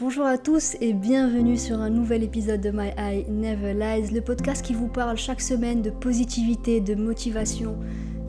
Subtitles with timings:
[0.00, 4.20] Bonjour à tous et bienvenue sur un nouvel épisode de My Eye Never Lies, le
[4.20, 7.76] podcast qui vous parle chaque semaine de positivité, de motivation,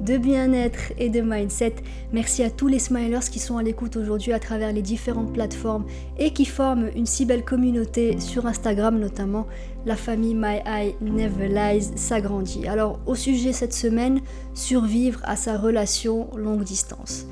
[0.01, 1.75] de bien-être et de mindset.
[2.11, 5.85] Merci à tous les smilers qui sont à l'écoute aujourd'hui à travers les différentes plateformes
[6.17, 9.45] et qui forment une si belle communauté sur Instagram notamment.
[9.85, 12.67] La famille My Eye Never Lies s'agrandit.
[12.67, 14.21] Alors au sujet cette semaine,
[14.55, 17.27] survivre à sa relation longue distance.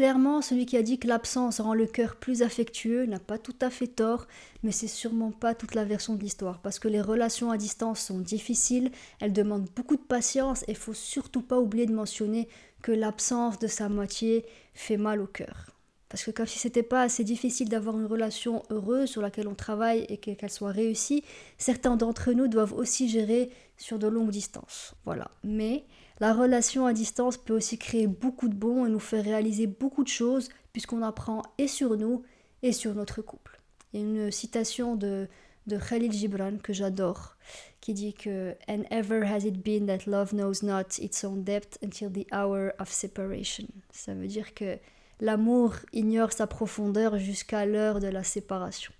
[0.00, 3.54] Clairement, celui qui a dit que l'absence rend le cœur plus affectueux n'a pas tout
[3.60, 4.28] à fait tort,
[4.62, 8.00] mais c'est sûrement pas toute la version de l'histoire, parce que les relations à distance
[8.00, 12.48] sont difficiles, elles demandent beaucoup de patience, et faut surtout pas oublier de mentionner
[12.80, 15.66] que l'absence de sa moitié fait mal au cœur.
[16.08, 19.54] Parce que comme si c'était pas assez difficile d'avoir une relation heureuse sur laquelle on
[19.54, 21.24] travaille et qu'elle soit réussie,
[21.58, 24.94] certains d'entre nous doivent aussi gérer sur de longues distances.
[25.04, 25.30] Voilà.
[25.44, 25.84] Mais
[26.20, 30.04] la relation à distance peut aussi créer beaucoup de bons et nous faire réaliser beaucoup
[30.04, 32.22] de choses puisqu'on apprend et sur nous
[32.62, 33.58] et sur notre couple.
[33.92, 35.28] Il y a une citation de,
[35.66, 37.36] de Khalil Gibran que j'adore
[37.80, 41.78] qui dit que And ever has it been that love knows not its own depth
[41.82, 43.66] until the hour of separation.
[43.90, 44.78] Ça veut dire que
[45.20, 48.92] l'amour ignore sa profondeur jusqu'à l'heure de la séparation.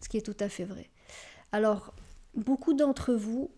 [0.00, 0.88] Ce qui est tout à fait vrai.
[1.52, 1.94] Alors,
[2.34, 3.50] beaucoup d'entre vous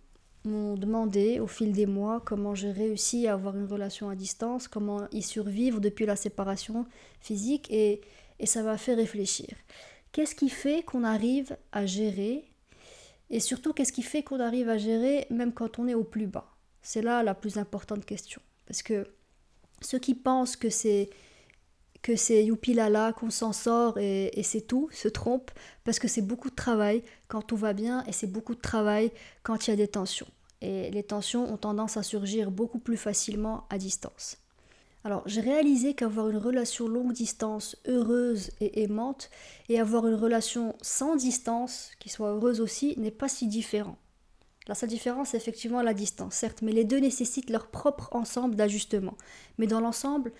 [0.49, 4.69] m'ont demandé au fil des mois comment j'ai réussi à avoir une relation à distance,
[4.69, 6.87] comment y survivre depuis la séparation
[7.21, 8.01] physique et,
[8.39, 9.49] et ça m'a fait réfléchir.
[10.13, 12.45] Qu'est-ce qui fait qu'on arrive à gérer
[13.31, 16.27] et surtout qu'est-ce qui fait qu'on arrive à gérer même quand on est au plus
[16.27, 16.51] bas?
[16.83, 18.41] C'est là la plus importante question.
[18.67, 19.07] Parce que
[19.83, 21.11] ceux qui pensent que c'est
[22.01, 25.51] que c'est youpi lala, qu'on s'en sort et, et c'est tout, se trompent
[25.85, 29.11] parce que c'est beaucoup de travail quand tout va bien et c'est beaucoup de travail
[29.43, 30.29] quand il y a des tensions
[30.61, 34.39] et les tensions ont tendance à surgir beaucoup plus facilement à distance.
[35.05, 39.31] Alors j'ai réalisé qu'avoir une relation longue distance heureuse et aimante
[39.69, 43.97] et avoir une relation sans distance qui soit heureuse aussi n'est pas si différent.
[44.67, 48.57] La seule différence c'est effectivement la distance, certes, mais les deux nécessitent leur propre ensemble
[48.57, 49.17] d'ajustements.
[49.57, 50.33] Mais dans l'ensemble,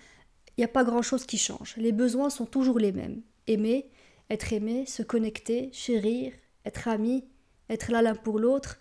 [0.57, 1.75] il n'y a pas grand-chose qui change.
[1.77, 3.21] Les besoins sont toujours les mêmes.
[3.47, 3.89] Aimer,
[4.29, 6.33] être aimé, se connecter, chérir,
[6.65, 7.23] être ami,
[7.69, 8.77] être là l'un pour l'autre.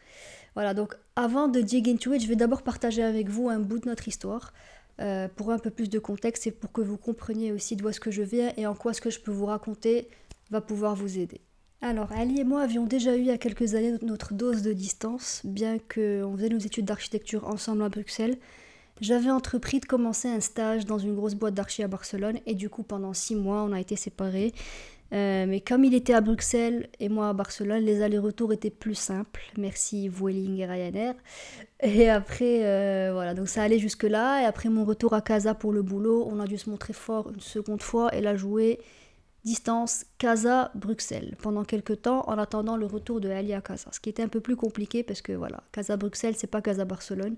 [0.59, 3.79] Voilà, donc avant de dig into it, je vais d'abord partager avec vous un bout
[3.79, 4.53] de notre histoire
[5.01, 8.01] euh, pour un peu plus de contexte et pour que vous compreniez aussi d'où est-ce
[8.01, 10.09] que je viens et en quoi ce que je peux vous raconter
[10.51, 11.41] va pouvoir vous aider.
[11.81, 14.73] Alors, Ali et moi avions déjà eu il y a quelques années notre dose de
[14.73, 18.37] distance, bien qu'on faisait nos études d'architecture ensemble à Bruxelles.
[19.01, 22.69] J'avais entrepris de commencer un stage dans une grosse boîte d'archi à Barcelone et du
[22.69, 24.53] coup pendant six mois on a été séparés.
[25.13, 28.95] Euh, mais comme il était à Bruxelles et moi à Barcelone, les allers-retours étaient plus
[28.95, 29.43] simples.
[29.57, 31.15] Merci Vueling et Ryanair.
[31.81, 34.43] Et après, euh, voilà, donc ça allait jusque-là.
[34.43, 37.31] Et après mon retour à Casa pour le boulot, on a dû se montrer fort
[37.31, 38.81] une seconde fois et la jouer
[39.45, 43.89] distance Casa-Bruxelles pendant quelques temps en attendant le retour de Ali à Casa.
[43.93, 47.37] Ce qui était un peu plus compliqué parce que voilà, Casa-Bruxelles, c'est pas Casa-Barcelone.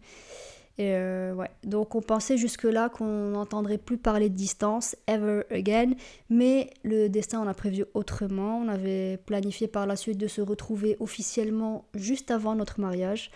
[0.79, 1.51] Euh, ouais.
[1.65, 5.93] Donc on pensait jusque-là qu'on n'entendrait plus parler de distance ever again,
[6.31, 8.59] mais le destin en a prévu autrement.
[8.59, 13.31] On avait planifié par la suite de se retrouver officiellement juste avant notre mariage.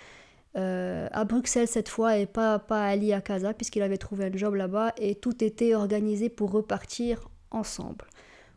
[0.56, 4.26] Euh, à Bruxelles cette fois et pas, pas à Ali à Casa puisqu'il avait trouvé
[4.26, 8.04] un job là-bas et tout était organisé pour repartir ensemble.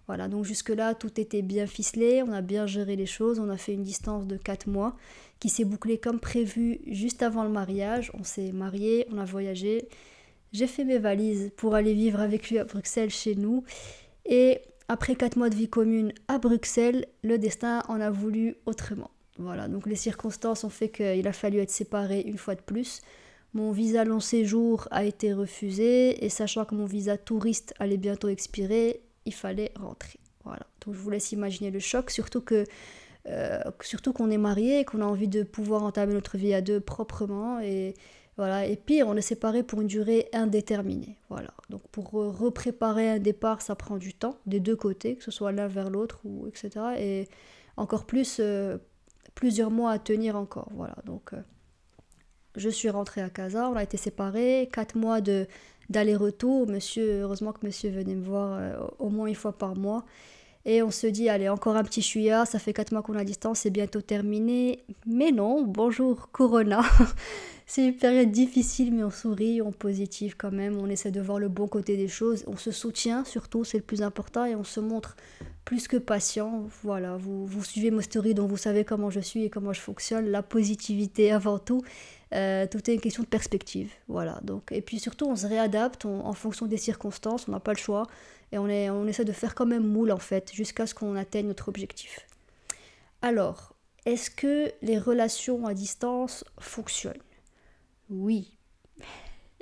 [0.07, 3.57] Voilà, donc jusque-là tout était bien ficelé, on a bien géré les choses, on a
[3.57, 4.95] fait une distance de 4 mois
[5.39, 8.11] qui s'est bouclé comme prévu juste avant le mariage.
[8.13, 9.89] On s'est marié, on a voyagé.
[10.53, 13.65] J'ai fait mes valises pour aller vivre avec lui à Bruxelles chez nous.
[14.25, 19.11] Et après quatre mois de vie commune à Bruxelles, le destin en a voulu autrement.
[19.37, 23.01] Voilà, donc les circonstances ont fait qu'il a fallu être séparé une fois de plus.
[23.53, 28.29] Mon visa long séjour a été refusé et sachant que mon visa touriste allait bientôt
[28.29, 30.19] expirer, il fallait rentrer.
[30.43, 32.65] Voilà, donc je vous laisse imaginer le choc, surtout que
[33.27, 36.61] euh, surtout qu'on est marié et qu'on a envie de pouvoir entamer notre vie à
[36.61, 37.59] deux proprement.
[37.59, 37.93] Et,
[38.37, 38.65] voilà.
[38.65, 41.17] et pire, on est séparés pour une durée indéterminée.
[41.29, 41.49] Voilà.
[41.69, 45.51] Donc pour repréparer un départ, ça prend du temps, des deux côtés, que ce soit
[45.51, 46.69] l'un vers l'autre, ou etc.
[46.97, 47.27] Et
[47.75, 48.77] encore plus, euh,
[49.35, 50.69] plusieurs mois à tenir encore.
[50.73, 50.95] Voilà.
[51.03, 51.41] Donc euh,
[52.55, 55.47] je suis rentrée à Casa, on a été séparés, quatre mois de
[55.89, 56.67] d'aller-retour.
[56.67, 60.05] Monsieur, heureusement que monsieur venait me voir au moins une fois par mois.
[60.67, 63.23] Et on se dit, allez, encore un petit chouïa, ça fait 4 mois qu'on a
[63.23, 64.83] distance, c'est bientôt terminé.
[65.05, 66.81] Mais non, bonjour Corona.
[67.65, 71.39] c'est une période difficile, mais on sourit, on positive quand même, on essaie de voir
[71.39, 72.43] le bon côté des choses.
[72.47, 75.15] On se soutient surtout, c'est le plus important, et on se montre
[75.63, 76.65] plus que patient.
[76.83, 79.79] Voilà, vous, vous suivez mon story, donc vous savez comment je suis et comment je
[79.79, 80.27] fonctionne.
[80.27, 81.81] La positivité avant tout.
[82.33, 83.91] Euh, tout est une question de perspective.
[84.07, 84.39] Voilà.
[84.43, 87.77] Donc, et puis surtout, on se réadapte en fonction des circonstances, on n'a pas le
[87.77, 88.07] choix.
[88.51, 91.15] Et on, est, on essaie de faire quand même moule en fait, jusqu'à ce qu'on
[91.15, 92.25] atteigne notre objectif.
[93.21, 93.73] Alors,
[94.05, 97.21] est-ce que les relations à distance fonctionnent?
[98.09, 98.57] Oui,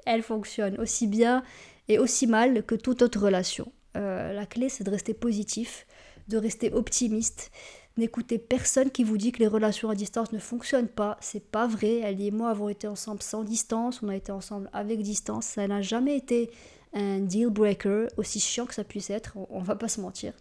[0.05, 1.43] elles fonctionnent aussi bien
[1.87, 3.71] et aussi mal que toute autre relation.
[3.97, 5.87] Euh, la clé, c'est de rester positif,
[6.27, 7.51] de rester optimiste.
[7.97, 11.17] N'écoutez personne qui vous dit que les relations à distance ne fonctionnent pas.
[11.21, 11.99] C'est pas vrai.
[12.03, 15.45] Elle et moi avons été ensemble sans distance, on a été ensemble avec distance.
[15.45, 16.51] Ça n'a jamais été
[16.93, 20.33] un deal breaker, aussi chiant que ça puisse être, on, va pas se mentir.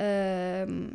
[0.00, 0.88] Euh,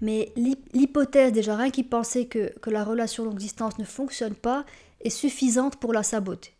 [0.00, 0.32] mais
[0.72, 4.64] l'hypothèse déjà, rien qui pensait que, que la relation longue distance ne fonctionne pas
[5.00, 6.52] est suffisante pour la saboter.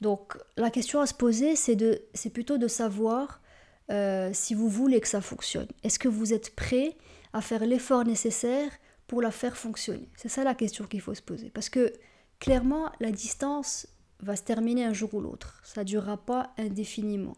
[0.00, 3.40] Donc la question à se poser, c'est plutôt de savoir
[3.90, 5.68] euh, si vous voulez que ça fonctionne.
[5.82, 6.96] Est-ce que vous êtes prêt
[7.32, 8.70] à faire l'effort nécessaire
[9.06, 10.08] pour la faire fonctionner?
[10.16, 11.50] C'est ça la question qu'il faut se poser.
[11.50, 11.92] Parce que
[12.38, 13.86] clairement, la distance
[14.20, 15.60] va se terminer un jour ou l'autre.
[15.64, 17.36] Ça ne durera pas indéfiniment.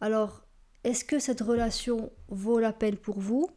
[0.00, 0.42] Alors,
[0.84, 3.48] est-ce que cette relation vaut la peine pour vous?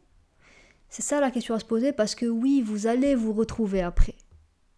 [0.88, 4.14] C'est ça la question à se poser parce que oui, vous allez vous retrouver après.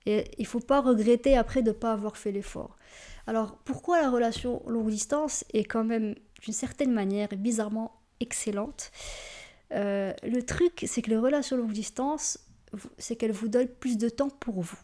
[0.07, 2.77] Et il ne faut pas regretter après de ne pas avoir fait l'effort.
[3.27, 6.15] Alors, pourquoi la relation longue distance est quand même
[6.45, 8.93] d'une certaine manière bizarrement excellente
[9.73, 12.39] euh, Le truc, c'est que les relations longue distance,
[12.99, 14.79] c'est qu'elles vous donnent plus de temps pour vous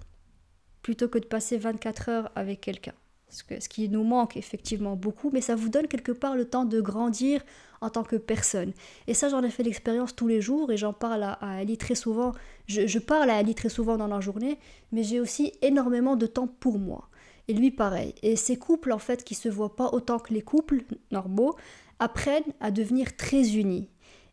[0.82, 2.94] plutôt que de passer 24 heures avec quelqu'un.
[3.28, 6.80] Ce, qui nous manque effectivement beaucoup, mais ça vous donne quelque part le temps de
[6.80, 7.42] grandir
[7.80, 8.72] en tant que personne.
[9.06, 11.94] Et ça, j'en ai fait l'expérience tous les jours et j'en parle à, Ali très
[11.94, 12.32] souvent.
[12.66, 14.58] Je, parle à Ali très souvent dans la journée,
[14.90, 17.08] mais j'ai aussi énormément de temps pour moi.
[17.50, 18.14] Et lui, pareil.
[18.22, 21.56] Et ces couples, en fait, qui se voient pas autant que les couples normaux,
[21.98, 23.88] apprennent à devenir très unis.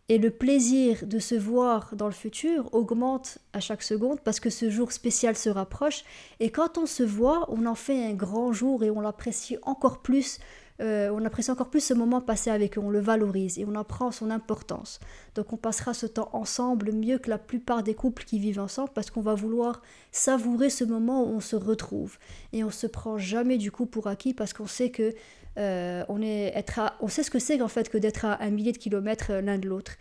[0.08, 4.52] Et le plaisir de se voir dans le futur augmente à chaque seconde parce que
[4.52, 6.04] ce jour spécial se rapproche.
[6.40, 10.04] Et quand on se voit, on en fait un grand jour et on l'apprécie encore
[10.04, 10.38] plus.
[10.80, 13.76] Euh, on apprécie encore plus ce moment passé avec eux, on le valorise et on
[13.76, 15.00] apprend son importance.
[15.36, 18.90] Donc on passera ce temps ensemble mieux que la plupart des couples qui vivent ensemble
[18.94, 19.82] parce qu'on va vouloir
[20.12, 22.18] savourer ce moment où on se retrouve.
[22.54, 25.16] Et on se prend jamais du coup pour acquis parce qu'on sait que
[25.58, 28.52] euh, on, est, être on sait ce que c'est en fait que d'être à un
[28.52, 29.94] millier de kilomètres euh, l'un de l'autre.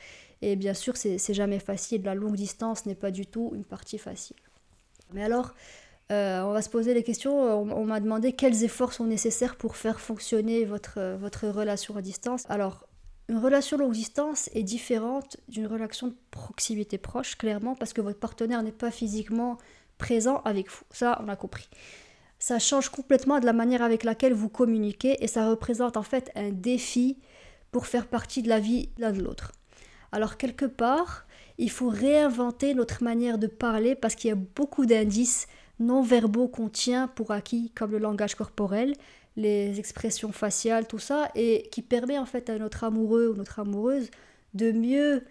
[0.43, 2.03] Et bien sûr, c'est jamais facile.
[2.03, 4.37] La longue distance n'est pas du tout une partie facile.
[5.15, 5.55] Mais alors,
[6.13, 7.37] euh, on va se poser les questions.
[7.37, 12.45] On, m'a demandé quels efforts sont nécessaires pour faire fonctionner votre, votre relation à distance.
[12.49, 12.87] Alors,
[13.29, 18.21] une relation longue distance est différente d'une relation de proximité proche, clairement, parce que votre
[18.21, 19.59] partenaire n'est pas physiquement
[19.99, 20.85] présent avec vous.
[20.91, 21.69] Ça, on a compris
[22.39, 26.31] ça change complètement de la manière avec laquelle vous communiquez et ça représente en fait
[26.35, 27.19] un défi
[27.71, 29.53] pour faire partie de la vie l'un de l'autre.
[30.13, 31.27] Alors quelque part,
[31.59, 35.47] il faut réinventer notre manière de parler parce qu'il y a beaucoup d'indices
[35.79, 38.95] non verbaux qu'on tient pour acquis comme le langage corporel,
[39.37, 43.59] les expressions faciales, tout ça, et qui permet en fait à notre amoureux ou notre
[43.59, 44.11] amoureuse
[44.55, 45.25] de mieux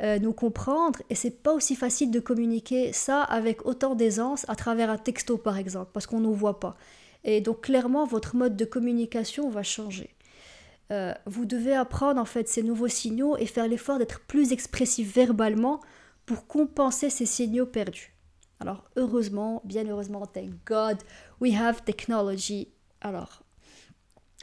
[0.00, 1.00] euh, nous comprendre.
[1.10, 5.36] Et c'est pas aussi facile de communiquer ça avec autant d'aisance à travers un texto
[5.36, 6.76] par exemple parce qu'on ne nous voit pas.
[7.24, 10.10] Et donc clairement votre mode de communication va changer.
[10.92, 15.12] Euh, vous devez apprendre en fait ces nouveaux signaux et faire l'effort d'être plus expressif
[15.14, 15.80] verbalement
[16.24, 18.12] pour compenser ces signaux perdus
[18.60, 20.98] alors heureusement bien heureusement thank God
[21.40, 22.68] we have technology
[23.00, 23.42] alors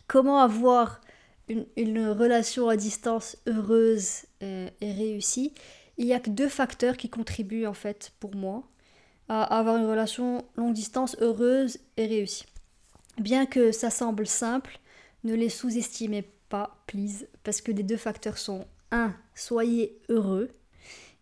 [0.08, 1.02] comment avoir
[1.48, 5.54] une, relation à distance heureuse euh, et réussie,
[5.98, 8.64] il n'y a que deux facteurs qui contribuent en fait pour moi
[9.28, 12.46] à avoir une relation longue distance heureuse et réussie.
[13.18, 14.80] Bien que ça semble simple,
[15.24, 19.16] ne les sous-estimez pas, please, parce que les deux facteurs sont 1.
[19.34, 20.52] Soyez heureux.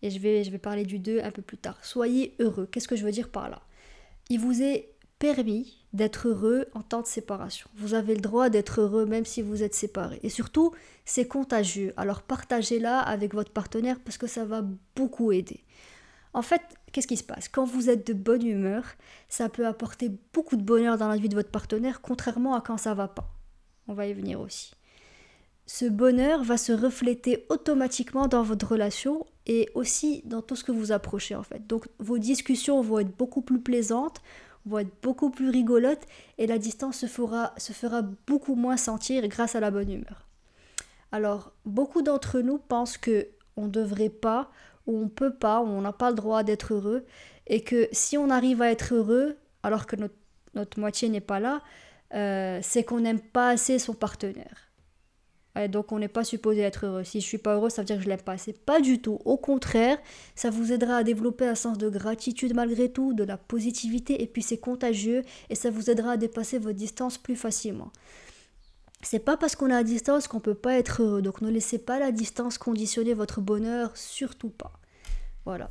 [0.03, 1.83] Et je vais, je vais parler du 2 un peu plus tard.
[1.83, 2.67] Soyez heureux.
[2.71, 3.63] Qu'est-ce que je veux dire par là?
[4.29, 7.69] Il vous est permis d'être heureux en temps de séparation.
[7.75, 10.19] Vous avez le droit d'être heureux même si vous êtes séparés.
[10.21, 10.73] Et surtout,
[11.05, 11.93] c'est contagieux.
[11.95, 15.63] Alors partagez-la avec votre partenaire parce que ça va beaucoup aider.
[16.33, 17.47] En fait, qu'est-ce qui se passe?
[17.47, 18.83] Quand vous êtes de bonne humeur,
[19.29, 22.77] ça peut apporter beaucoup de bonheur dans la vie de votre partenaire, contrairement à quand
[22.77, 23.31] ça va pas.
[23.87, 24.73] On va y venir aussi.
[25.65, 30.71] Ce bonheur va se refléter automatiquement dans votre relation et aussi dans tout ce que
[30.71, 31.65] vous approchez en fait.
[31.67, 34.21] Donc vos discussions vont être beaucoup plus plaisantes,
[34.65, 36.05] vont être beaucoup plus rigolotes
[36.37, 40.27] et la distance se fera, se fera beaucoup moins sentir grâce à la bonne humeur.
[41.11, 44.49] Alors, beaucoup d'entre nous pensent que on ne devrait pas,
[44.87, 47.05] ou on peut pas, ou on n'a pas le droit d'être heureux,
[47.45, 50.15] et que si on arrive à être heureux, alors que notre,
[50.55, 51.61] notre moitié n'est pas là,
[52.15, 54.72] euh, c'est qu'on n'aime pas assez son partenaire.
[55.69, 57.03] Donc on n'est pas supposé être heureux.
[57.03, 58.37] Si je suis pas heureux, ça veut dire que je l'aime pas.
[58.37, 59.19] C'est pas du tout.
[59.23, 59.99] Au contraire,
[60.35, 64.27] ça vous aidera à développer un sens de gratitude malgré tout, de la positivité, et
[64.27, 67.91] puis c'est contagieux et ça vous aidera à dépasser votre distance plus facilement.
[69.03, 71.21] C'est pas parce qu'on est à distance qu'on peut pas être heureux.
[71.21, 74.73] Donc ne laissez pas la distance conditionner votre bonheur, surtout pas.
[75.45, 75.69] Voilà.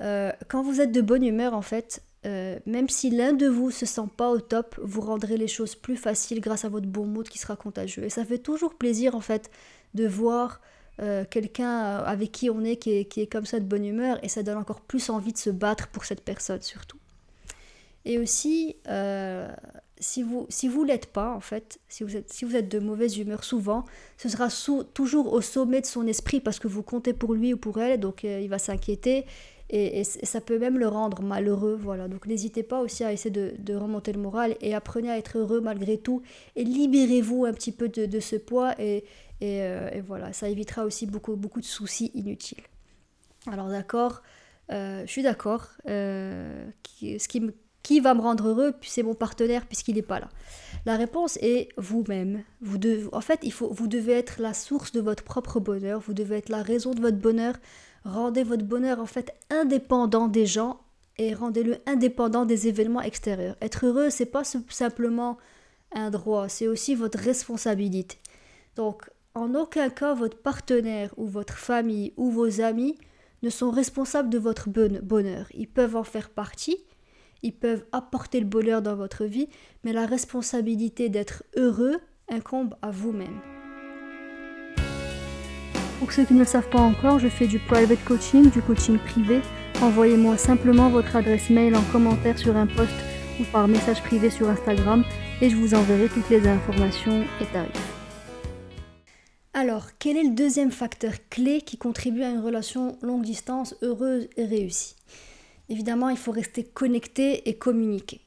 [0.00, 3.70] Euh, quand vous êtes de bonne humeur, en fait, euh, même si l'un de vous
[3.70, 7.06] se sent pas au top, vous rendrez les choses plus faciles grâce à votre bon
[7.06, 8.04] mood qui sera contagieux.
[8.04, 9.50] Et ça fait toujours plaisir en fait
[9.94, 10.60] de voir
[11.00, 14.42] euh, quelqu'un avec qui on est qui, est comme ça de bonne humeur et ça
[14.42, 16.98] donne encore plus envie de se battre pour cette personne surtout.
[18.04, 19.50] Et aussi, euh,
[19.98, 22.80] si vous si vous l'êtes pas en fait, si vous êtes si vous êtes de
[22.80, 23.86] mauvaise humeur souvent,
[24.18, 24.48] ce sera
[24.92, 27.98] toujours au sommet de son esprit parce que vous comptez pour lui ou pour elle,
[27.98, 29.24] donc il va s'inquiéter
[29.70, 31.78] et, ça peut même le rendre malheureux.
[31.80, 32.08] Voilà.
[32.08, 35.60] Donc n'hésitez pas aussi à essayer de, remonter le moral et apprenez à être heureux
[35.60, 36.22] malgré tout
[36.56, 39.04] et libérez-vous un petit peu de, ce poids et,
[39.42, 42.62] euh, et, voilà, ça évitera aussi beaucoup, beaucoup de soucis inutiles.
[43.46, 44.22] Alors d'accord,
[44.70, 45.68] euh, je suis d'accord.
[45.88, 47.18] Euh, qui,
[47.82, 50.28] qui va me rendre heureux, c'est mon partenaire puisqu'il n'est pas là.
[50.84, 52.42] La réponse est vous-même.
[53.12, 56.00] En fait, il faut, vous devez être la source de votre propre bonheur.
[56.00, 57.54] Vous devez être la raison de votre bonheur.
[58.04, 60.80] Rendez votre bonheur en fait indépendant des gens
[61.18, 63.56] et rendez-le indépendant des événements extérieurs.
[63.60, 65.36] Être heureux, c'est pas simplement
[65.92, 68.18] un droit, c'est aussi votre responsabilité.
[68.76, 72.96] Donc, en aucun cas, votre partenaire ou votre famille ou vos amis
[73.42, 75.46] ne sont responsables de votre bonheur.
[75.54, 76.78] Ils peuvent en faire partie,
[77.42, 79.48] ils peuvent apporter le bonheur dans votre vie,
[79.84, 81.96] mais la responsabilité d'être heureux
[82.28, 83.40] incombe à vous-même.
[86.00, 88.98] Pour ceux qui ne le savent pas encore, je fais du private coaching, du coaching
[88.98, 89.42] privé.
[89.82, 92.94] Envoyez-moi simplement votre adresse mail en commentaire sur un post
[93.38, 95.04] ou par message privé sur Instagram
[95.42, 97.92] et je vous enverrai toutes les informations et tarifs.
[99.52, 104.26] Alors, quel est le deuxième facteur clé qui contribue à une relation longue distance heureuse
[104.38, 104.96] et réussie?
[105.68, 108.22] Évidemment, il faut rester connecté et communiquer.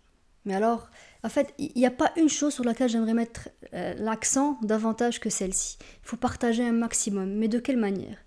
[0.45, 0.91] Mais alors,
[1.23, 5.21] en fait, il n'y a pas une chose sur laquelle j'aimerais mettre euh, l'accent davantage
[5.21, 5.77] que celle-ci.
[5.81, 8.17] Il faut partager un maximum, mais de quelle manière?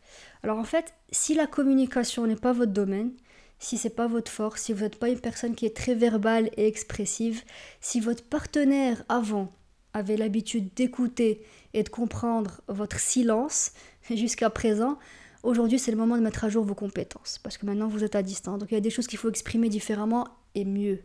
[0.43, 3.13] Alors en fait, si la communication n'est pas votre domaine,
[3.59, 6.51] si c'est pas votre force, si vous n'êtes pas une personne qui est très verbale
[6.57, 7.43] et expressive,
[7.81, 9.53] si votre partenaire avant
[9.93, 13.73] avait l'habitude d'écouter et de comprendre votre silence
[14.11, 14.99] jusqu'à présent,
[15.43, 18.15] aujourd'hui c'est le moment de mettre à jour vos compétences parce que maintenant vous êtes
[18.15, 18.59] à distance.
[18.59, 21.01] Donc il y a des choses qu'il faut exprimer différemment et mieux.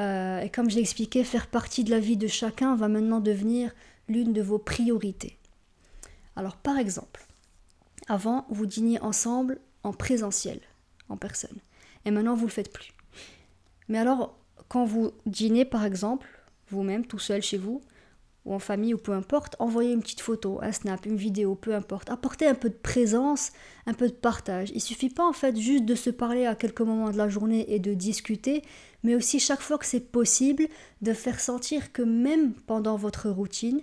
[0.00, 3.20] Euh, et comme je l'ai expliqué, faire partie de la vie de chacun va maintenant
[3.20, 3.72] devenir
[4.08, 5.38] l'une de vos priorités.
[6.36, 7.26] Alors par exemple,
[8.08, 10.60] avant, vous dîniez ensemble en présentiel,
[11.08, 11.58] en personne.
[12.04, 12.92] Et maintenant, vous ne le faites plus.
[13.88, 14.36] Mais alors,
[14.68, 16.26] quand vous dînez, par exemple,
[16.68, 17.82] vous-même, tout seul chez vous,
[18.44, 21.74] ou en famille ou peu importe, envoyez une petite photo, un snap, une vidéo, peu
[21.74, 22.10] importe.
[22.10, 23.52] Apportez un peu de présence,
[23.86, 24.70] un peu de partage.
[24.74, 27.72] Il suffit pas en fait juste de se parler à quelques moments de la journée
[27.72, 28.62] et de discuter,
[29.04, 30.66] mais aussi chaque fois que c'est possible
[31.02, 33.82] de faire sentir que même pendant votre routine,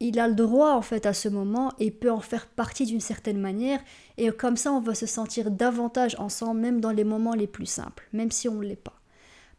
[0.00, 3.00] il a le droit en fait à ce moment et peut en faire partie d'une
[3.00, 3.80] certaine manière
[4.18, 7.66] et comme ça on va se sentir davantage ensemble même dans les moments les plus
[7.66, 9.00] simples, même si on ne l'est pas.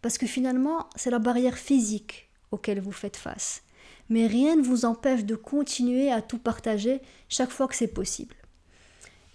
[0.04, 3.64] Parce que finalement, c'est la barrière physique auquel vous faites face
[4.12, 8.36] mais rien ne vous empêche de continuer à tout partager chaque fois que c'est possible.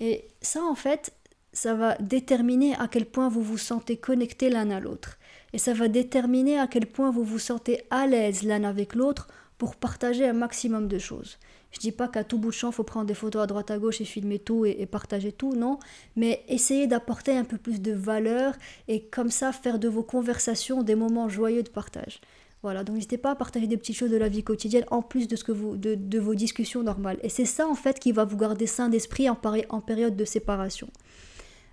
[0.00, 1.15] Et ça, en fait,
[1.56, 5.16] ça va déterminer à quel point vous vous sentez connecté l'un à l'autre.
[5.54, 9.26] Et ça va déterminer à quel point vous vous sentez à l'aise l'un avec l'autre
[9.56, 11.38] pour partager un maximum de choses.
[11.72, 13.78] Je dis pas qu'à tout bout de champ, faut prendre des photos à droite à
[13.78, 15.78] gauche et filmer tout et, partager tout, non.
[16.14, 18.52] Mais essayez d'apporter un peu plus de valeur
[18.86, 22.20] et comme ça faire de vos conversations des moments joyeux de partage.
[22.62, 25.26] Voilà, donc n'hésitez pas à partager des petites choses de la vie quotidienne en plus
[25.26, 27.18] de, ce que vous, de, vos discussions normales.
[27.22, 29.38] Et c'est ça en fait qui va vous garder sain d'esprit en,
[29.70, 30.88] en période de séparation.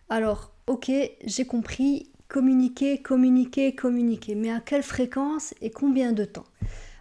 [0.09, 0.91] Alors, ok,
[1.25, 6.45] j'ai compris, communiquer, communiquer, communiquer, mais à quelle fréquence et combien de temps?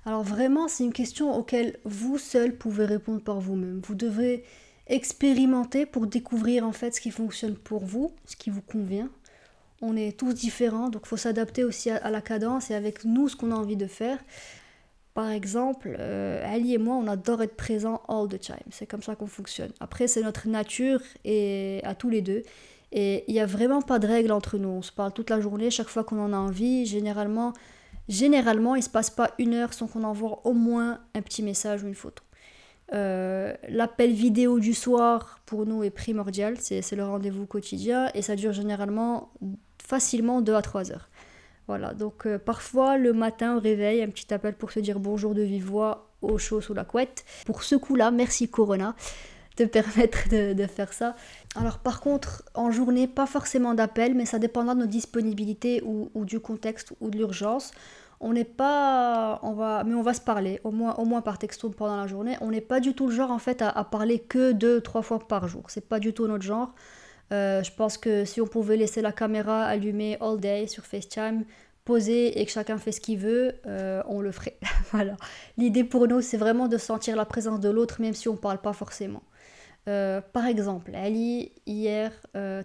[0.04, 3.80] Alors vraiment, c'est une question auquel vous seul pouvez répondre par vous-même.
[3.84, 4.44] Vous devrez
[4.88, 9.08] expérimenter pour découvrir en fait ce qui fonctionne pour vous, ce qui vous convient,
[9.82, 13.28] on est tous différents, donc il faut s'adapter aussi à, la cadence et avec nous
[13.28, 14.18] ce qu'on a envie de faire.
[15.12, 18.56] Par exemple, euh, Ali et moi, on adore être présents all the time.
[18.70, 19.72] C'est comme ça qu'on fonctionne.
[19.80, 22.44] Après, c'est notre nature et à tous les deux.
[22.92, 24.68] Et il n'y a vraiment pas de règle entre nous.
[24.68, 26.84] On se parle toute la journée, chaque fois qu'on en a envie.
[26.86, 27.54] Généralement,
[28.08, 31.82] généralement, il se passe pas une heure sans qu'on envoie au moins un petit message
[31.82, 32.22] ou une photo.
[32.92, 38.36] Euh, l'appel vidéo du soir pour nous est primordial, c'est le rendez-vous quotidien et ça
[38.36, 39.32] dure généralement
[39.82, 41.08] facilement 2 à 3 heures.
[41.68, 45.34] Voilà, donc euh, parfois le matin au réveil, un petit appel pour se dire bonjour
[45.34, 47.24] de vive voix, au chaud sous la couette.
[47.46, 48.94] Pour ce coup-là, merci Corona
[49.56, 51.14] de permettre de, faire ça.
[51.56, 56.24] Alors par contre, en journée, pas forcément d'appel, mais ça dépendra de nos disponibilités ou,
[56.24, 57.72] du contexte ou de l'urgence.
[58.20, 61.38] On n'est pas, on va, mais on va se parler, au moins, au moins par
[61.38, 62.36] texto pendant la journée.
[62.40, 65.18] On n'est pas du tout le genre en fait à, parler que deux, trois fois
[65.18, 65.64] par jour.
[65.68, 66.72] C'est pas du tout notre genre.
[67.32, 71.44] Euh, je pense que si on pouvait laisser la caméra allumée all day sur FaceTime,
[71.84, 74.56] poser et que chacun fait ce qu'il veut, euh, on le ferait.
[74.92, 75.16] voilà.
[75.56, 78.38] L'idée pour nous, c'est vraiment de sentir la présence de l'autre, même si on ne
[78.38, 79.22] parle pas forcément.
[79.88, 82.12] Euh, par exemple, Ali, hier,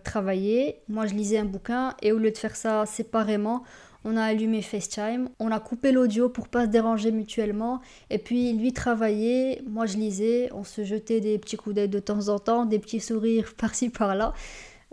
[0.03, 3.63] travaillait, moi je lisais un bouquin, et au lieu de faire ça séparément,
[4.09, 8.53] on a allumé FaceTime, on a coupé l'audio pour pas se déranger mutuellement, et puis
[8.53, 12.39] lui travaillait, moi je lisais, on se jetait des petits coups d'œil de temps en
[12.39, 14.33] temps, des petits sourires par-ci par-là.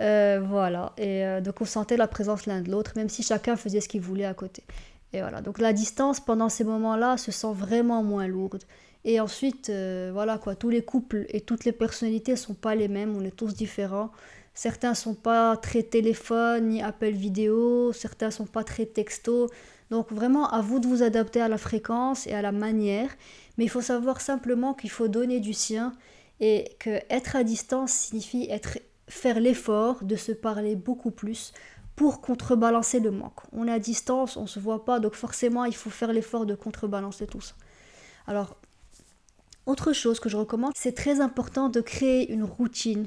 [0.00, 3.54] Euh, voilà, et euh, donc on sentait la présence l'un de l'autre, même si chacun
[3.54, 4.64] faisait ce qu'il voulait à côté.
[5.12, 8.64] Et voilà, donc la distance pendant ces moments-là se sent vraiment moins lourde.
[9.04, 12.88] Et ensuite, euh, voilà quoi, tous les couples et toutes les personnalités sont pas les
[12.88, 14.10] mêmes, on est tous différents.
[14.54, 19.50] Certains sont pas très téléphone ni appel vidéo, certains sont pas très texto.
[19.90, 23.10] Donc vraiment à vous de vous adapter à la fréquence et à la manière,
[23.58, 25.92] mais il faut savoir simplement qu'il faut donner du sien
[26.40, 31.52] et que être à distance signifie être faire l'effort de se parler beaucoup plus
[31.94, 33.40] pour contrebalancer le manque.
[33.52, 36.54] On est à distance, on se voit pas, donc forcément il faut faire l'effort de
[36.54, 37.54] contrebalancer tout ça.
[38.26, 38.56] Alors,
[39.66, 43.06] autre chose que je recommande, c'est très important de créer une routine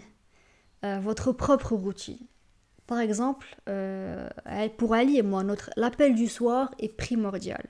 [0.86, 2.20] euh, votre propre routine.
[2.86, 4.30] Par exemple, euh,
[4.78, 5.44] pour Ali et moi,
[5.76, 7.66] l'appel du soir est primordial.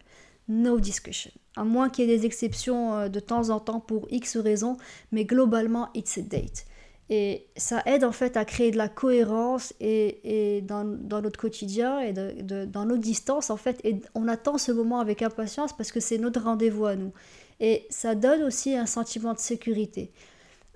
[0.49, 1.31] No discussion.
[1.55, 4.77] À moins qu'il y ait des exceptions euh, de temps en temps pour X raisons,
[5.11, 6.65] mais globalement, it's a date.
[7.09, 12.11] Et ça aide en fait à créer de la cohérence et, dans, notre quotidien et
[12.11, 13.81] dans notre distance en fait.
[14.13, 17.13] On attend ce moment avec impatience parce que c'est notre rendez-vous à nous.
[17.59, 20.11] Et ça donne aussi un sentiment de sécurité.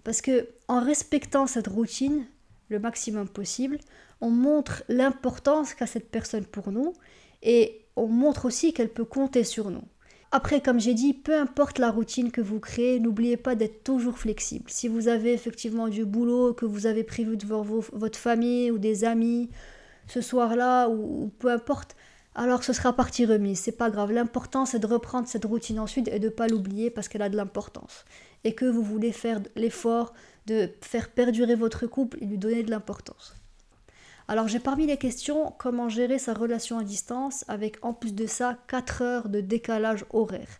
[0.03, 2.25] Parce que en respectant cette routine
[2.69, 3.77] le maximum possible,
[4.21, 6.93] on montre l'importance qu'a cette personne pour nous
[7.43, 9.83] et on montre aussi qu'elle peut compter sur nous.
[10.31, 14.17] Après, comme j'ai dit, peu importe la routine que vous créez, n'oubliez pas d'être toujours
[14.17, 14.69] flexible.
[14.69, 18.77] Si vous avez effectivement du boulot, que vous avez prévu de voir votre famille ou
[18.77, 19.49] des amis
[20.07, 21.97] ce soir-là, ou, ou, peu importe,
[22.33, 24.11] alors ce sera partie remise, c'est pas grave.
[24.11, 27.29] L'important c'est de reprendre cette routine ensuite et de ne pas l'oublier parce qu'elle a
[27.29, 28.05] de l'importance
[28.43, 30.13] et que vous voulez faire l'effort
[30.47, 33.35] de faire perdurer votre couple et lui donner de l'importance.
[34.27, 38.25] Alors j'ai parmi les questions comment gérer sa relation à distance avec en plus de
[38.25, 40.57] ça 4 heures de décalage horaire.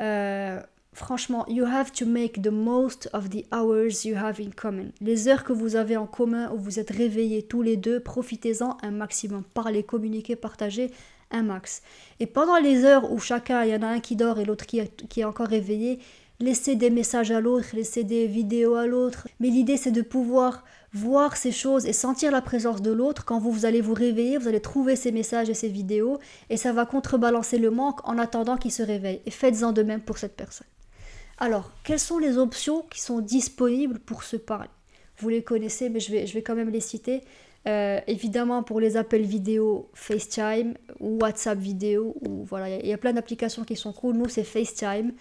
[0.00, 0.60] Euh,
[0.98, 4.92] franchement, you have to make the most of the hours you have in common.
[5.00, 8.76] Les heures que vous avez en commun où vous êtes réveillés tous les deux, profitez-en
[8.82, 9.44] un maximum.
[9.54, 10.90] Parlez, communiquez, partagez
[11.30, 11.82] un max.
[12.20, 14.66] Et pendant les heures où chacun, il y en a un qui dort et l'autre
[14.66, 16.00] qui, qui est encore réveillé,
[16.40, 19.28] laisser des messages à l'autre, laisser des vidéos à l'autre.
[19.40, 23.24] Mais l'idée, c'est de pouvoir voir ces choses et sentir la présence de l'autre.
[23.24, 26.18] Quand vous, allez vous réveiller, vous allez trouver ces messages et ces vidéos
[26.50, 29.20] et ça va contrebalancer le manque en attendant qu'il se réveille.
[29.26, 30.66] Et faites-en de même pour cette personne.
[31.38, 34.70] Alors, quelles sont les options qui sont disponibles pour se parler
[35.18, 37.22] Vous les connaissez, mais je vais, quand même les citer.
[37.66, 42.98] Euh, évidemment, pour les appels vidéo, FaceTime ou WhatsApp vidéo, ou voilà, il y, a
[42.98, 44.16] plein d'applications qui sont cool.
[44.16, 45.12] Nous, c'est FaceTime.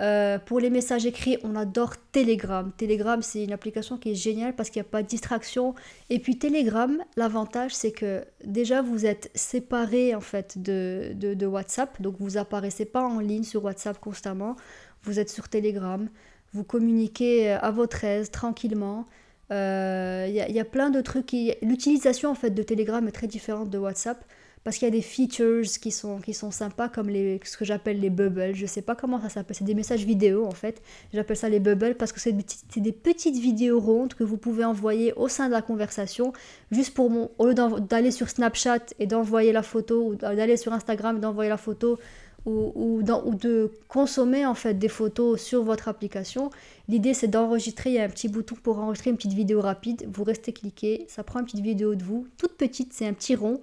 [0.00, 2.72] Euh, pour les messages écrits, on adore Telegram.
[2.76, 5.74] Telegram, c'est une application qui est géniale parce qu'il n'y a pas de distraction.
[6.10, 12.00] Et puis Telegram, l'avantage, c'est que déjà, vous êtes séparés en fait de, de, WhatsApp.
[12.02, 14.56] Donc, vous apparaissez pas en ligne sur WhatsApp constamment.
[15.02, 16.08] Vous êtes sur Telegram.
[16.52, 19.06] Vous communiquez à votre aise, tranquillement.
[19.50, 21.26] Il euh, y, y, a plein de trucs.
[21.26, 21.54] Qui...
[21.62, 24.24] L'utilisation en fait de Telegram est très différente de WhatsApp
[24.64, 27.66] parce qu'il y a des features qui sont, qui sont sympas comme les, ce que
[27.66, 28.54] j'appelle les bubbles.
[28.54, 30.82] Je sais pas comment ça s'appelle, c'est des messages vidéo en fait.
[31.12, 35.12] J'appelle ça les bubbles parce que c'est des, petites vidéos rondes que vous pouvez envoyer
[35.14, 36.32] au sein de la conversation,
[36.70, 40.72] juste pour mon, au lieu d'aller sur Snapchat et d'envoyer la photo, ou d'aller sur
[40.72, 41.98] Instagram et d'envoyer la photo,
[42.46, 46.50] ou, ou, ou, de consommer en fait des photos sur votre application.
[46.88, 50.08] L'idée c'est d'enregistrer, il y a un petit bouton pour enregistrer une petite vidéo rapide,
[50.10, 53.34] vous restez cliqué, ça prend une petite vidéo de vous, toute petite, c'est un petit
[53.34, 53.60] rond,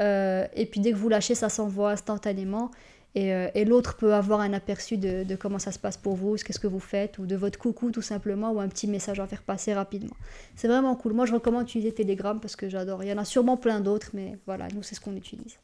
[0.00, 2.70] euh, et puis dès que vous lâchez, ça s'envoie instantanément.
[3.14, 6.14] Et, euh, et l'autre peut avoir un aperçu de, de comment ça se passe pour
[6.14, 9.18] vous, qu'est-ce que vous faites, ou de votre coucou tout simplement, ou un petit message
[9.18, 10.14] à faire passer rapidement.
[10.56, 11.14] C'est vraiment cool.
[11.14, 13.02] Moi, je recommande d'utiliser Telegram parce que j'adore.
[13.02, 15.56] Il y en a sûrement plein d'autres, mais voilà, nous, c'est ce qu'on utilise.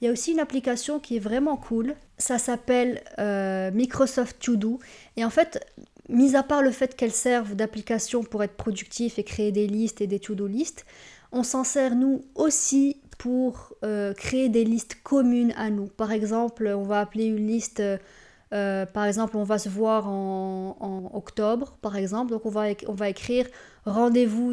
[0.00, 1.94] Il y a aussi une application qui est vraiment cool.
[2.18, 4.78] Ça s'appelle euh, Microsoft To Do.
[5.16, 5.64] Et en fait,
[6.08, 10.00] mis à part le fait qu'elle serve d'application pour être productif et créer des listes
[10.00, 10.84] et des to-do listes,
[11.32, 15.86] on s'en sert nous aussi pour euh, créer des listes communes à nous.
[15.86, 17.82] Par exemple, on va appeler une liste
[18.52, 22.30] Euh, par exemple, on va se voir en, octobre, par exemple.
[22.30, 23.46] Donc, on va écrire
[23.86, 24.52] rendez-vous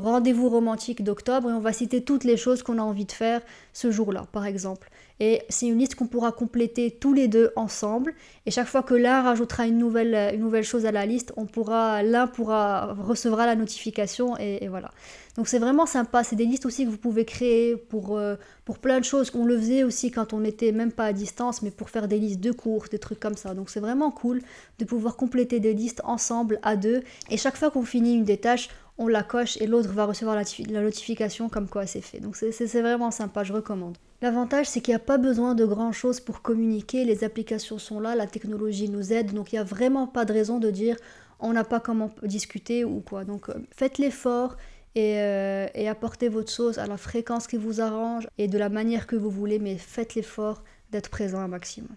[0.00, 3.40] rendez romantique d'octobre et on va citer toutes les choses qu'on a envie de faire
[3.72, 4.90] ce jour-là, par exemple.
[5.20, 8.14] Et c'est une liste qu'on pourra compléter tous les deux ensemble.
[8.46, 11.46] Et chaque fois que l'un rajoutera une nouvelle, une nouvelle chose à la liste, on
[11.46, 14.90] pourra, l'un pourra recevra la notification et, voilà.
[15.36, 16.24] Donc c'est vraiment sympa.
[16.24, 19.30] C'est des listes aussi que vous pouvez créer pour, euh, pour plein de choses.
[19.34, 22.18] On le faisait aussi quand on n'était même pas à distance, mais pour faire des
[22.18, 23.54] listes de courses, des trucs comme ça.
[23.54, 24.42] Donc c'est vraiment cool
[24.80, 27.02] de pouvoir compléter des listes ensemble à deux.
[27.30, 30.36] Et chaque fois qu'on finit une des tâches, on la coche et l'autre va recevoir
[30.36, 32.20] la, notification comme quoi c'est fait.
[32.20, 33.98] Donc c'est vraiment sympa, je recommande.
[34.22, 38.00] L'avantage c'est qu'il n'y a pas besoin de grand chose pour communiquer, les applications sont
[38.00, 40.96] là, la technologie nous aide, donc il n'y a vraiment pas de raison de dire
[41.40, 43.24] on n'a pas comment discuter ou quoi.
[43.24, 44.56] Donc euh, faites l'effort
[44.94, 48.68] et, euh, et, apportez votre chose à la fréquence qui vous arrange et de la
[48.68, 51.90] manière que vous voulez, mais faites l'effort d'être présent un maximum.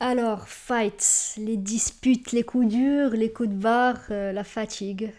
[0.00, 5.12] Alors, fights, les disputes, les coups durs, les coups de barre, euh, la fatigue.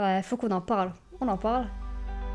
[0.00, 0.92] Ouais, faut qu'on en parle.
[1.20, 1.66] On en parle.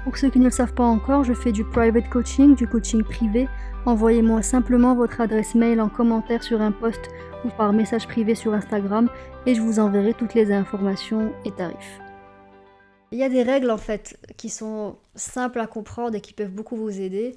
[0.03, 3.03] Pour ceux qui ne le savent pas encore, je fais du private coaching, du coaching
[3.03, 3.47] privé.
[3.87, 7.09] Envoyez-moi simplement votre adresse mail en commentaire sur un post
[7.43, 9.09] ou par message privé sur Instagram
[9.47, 11.99] et je vous enverrai toutes les informations et tarifs.
[13.11, 16.53] Il y a des règles en fait qui sont simples à comprendre et qui peuvent
[16.53, 17.35] beaucoup vous aider.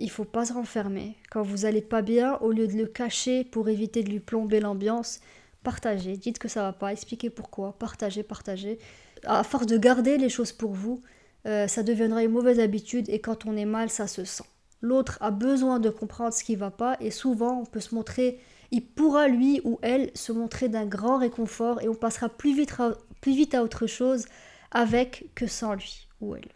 [0.00, 1.14] Il faut pas se renfermer.
[1.30, 4.58] Quand vous allez pas bien, au lieu de le cacher pour éviter de lui plomber
[4.58, 5.20] l'ambiance,
[5.62, 6.16] partagez.
[6.16, 8.80] Dites que ça va pas, expliquez pourquoi, partagez, partagez
[9.24, 11.00] à force de garder les choses pour vous,
[11.46, 14.44] euh, ça deviendra une mauvaise habitude et quand on est mal, ça se sent.
[14.80, 17.94] L'autre a besoin de comprendre ce qui ne va pas et souvent on peut se
[17.94, 22.54] montrer, il pourra lui ou elle se montrer d'un grand réconfort et on passera plus
[22.54, 24.26] vite à, plus vite à autre chose
[24.70, 26.48] avec que sans lui ou elle.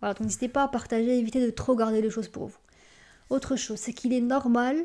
[0.00, 2.58] Voilà, donc n'hésitez pas à partager, évitez de trop garder les choses pour vous.
[3.30, 4.76] Autre chose, c'est qu'il est normal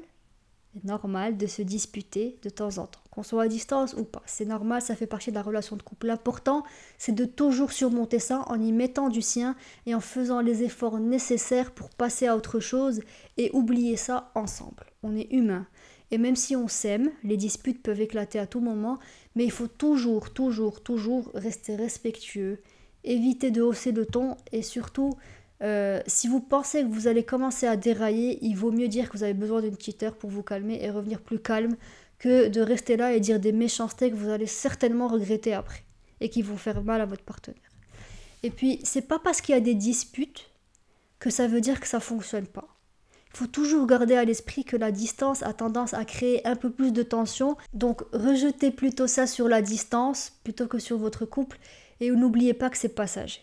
[0.84, 4.24] normal de se disputer de temps en temps, qu'on soit à distance ou pas.
[4.26, 6.08] C'est normal, ça fait partie de la relation de couple.
[6.08, 6.64] L'important,
[6.98, 9.56] c'est de toujours surmonter ça en y mettant du sien
[9.86, 13.02] et en faisant les efforts nécessaires pour passer à autre chose
[13.38, 14.86] et oublier ça ensemble.
[15.04, 15.68] On est humain.
[16.12, 19.00] Et même si on s'aime, les disputes peuvent éclater à tout moment,
[19.36, 22.60] mais il faut toujours, toujours, toujours rester respectueux,
[23.04, 25.16] éviter de hausser le ton et surtout
[25.64, 29.18] euh, si vous pensez que vous allez commencer à dérailler, il vaut mieux dire que
[29.18, 31.78] vous avez besoin d'une petite heure pour vous calmer et revenir plus calme
[32.20, 35.84] que de rester là et dire des méchancetés que vous allez certainement regretter après
[36.20, 37.62] et qui vont faire mal à votre partenaire.
[38.44, 40.50] Et puis, c'est pas parce qu'il y a des disputes
[41.20, 42.68] que ça veut dire que ça fonctionne pas.
[43.34, 46.70] Il faut toujours garder à l'esprit que la distance a tendance à créer un peu
[46.70, 51.58] plus de tension, donc rejetez plutôt ça sur la distance plutôt que sur votre couple
[52.00, 53.42] et n'oubliez pas que c'est passager.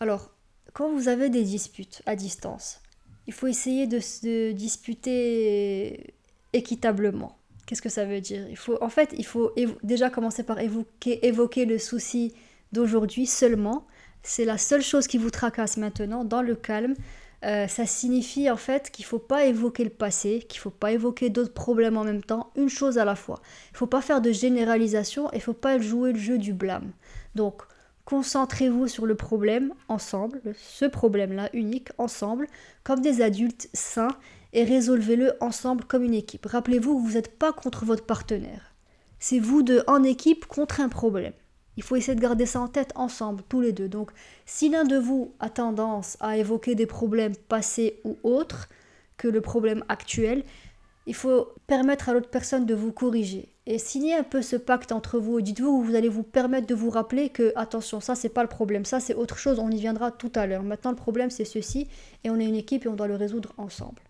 [0.00, 0.33] Alors,
[0.74, 2.80] quand vous avez des disputes à distance,
[3.26, 6.14] il faut essayer de se disputer
[6.52, 7.38] équitablement.
[7.64, 8.46] Qu'est-ce que ça veut dire?
[8.50, 12.34] Il faut, En fait, il faut déjà commencer par évoquer, le souci
[12.72, 13.86] d'aujourd'hui seulement.
[14.22, 16.94] C'est la seule chose qui vous tracasse maintenant, dans le calme.
[17.44, 20.70] Euh, ça signifie en fait qu'il ne faut pas évoquer le passé, qu'il ne faut
[20.70, 23.40] pas évoquer d'autres problèmes en même temps, une chose à la fois.
[23.70, 26.38] Il ne faut pas faire de généralisation et il ne faut pas jouer le jeu
[26.38, 26.92] du blâme.
[27.34, 27.62] Donc,
[28.04, 32.46] Concentrez-vous sur le problème ensemble, ce problème-là unique ensemble,
[32.82, 34.16] comme des adultes sains,
[34.52, 36.46] et résolvez-le ensemble comme une équipe.
[36.46, 38.74] Rappelez-vous vous n'êtes pas contre votre partenaire.
[39.18, 41.32] C'est vous deux en équipe contre un problème.
[41.76, 43.88] Il faut essayer de garder ça en tête ensemble, tous les deux.
[43.88, 44.10] Donc,
[44.46, 48.68] si l'un de vous a tendance à évoquer des problèmes passés ou autres
[49.16, 50.44] que le problème actuel,
[51.06, 54.92] il faut permettre à l'autre personne de vous corriger et signez un peu ce pacte
[54.92, 55.40] entre vous.
[55.40, 58.84] Dites-vous vous allez vous permettre de vous rappeler que, attention, ça c'est pas le problème,
[58.84, 60.62] ça c'est autre chose, on y viendra tout à l'heure.
[60.62, 61.88] Maintenant le problème c'est ceci,
[62.24, 64.02] et on est une équipe et on doit le résoudre ensemble.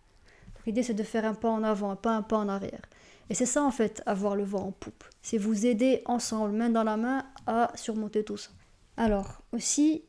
[0.67, 2.83] L'idée c'est de faire un pas en avant, pas un pas en arrière.
[3.31, 5.05] Et c'est ça en fait, avoir le vent en poupe.
[5.23, 8.51] C'est vous aider ensemble, main dans la main, à surmonter tout ça.
[8.97, 10.05] Alors, aussi,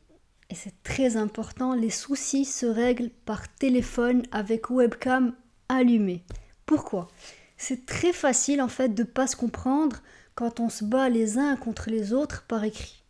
[0.50, 5.34] et c'est très important, les soucis se règlent par téléphone avec webcam
[5.68, 6.22] allumée.
[6.66, 7.08] Pourquoi?
[7.56, 10.02] C'est très facile en fait de pas se comprendre
[10.34, 13.02] quand on se bat les uns contre les autres par écrit.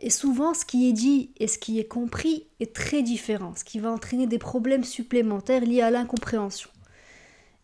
[0.00, 3.64] Et souvent, ce qui est dit et ce qui est compris est très différent, ce
[3.64, 6.70] qui va entraîner des problèmes supplémentaires liés à l'incompréhension.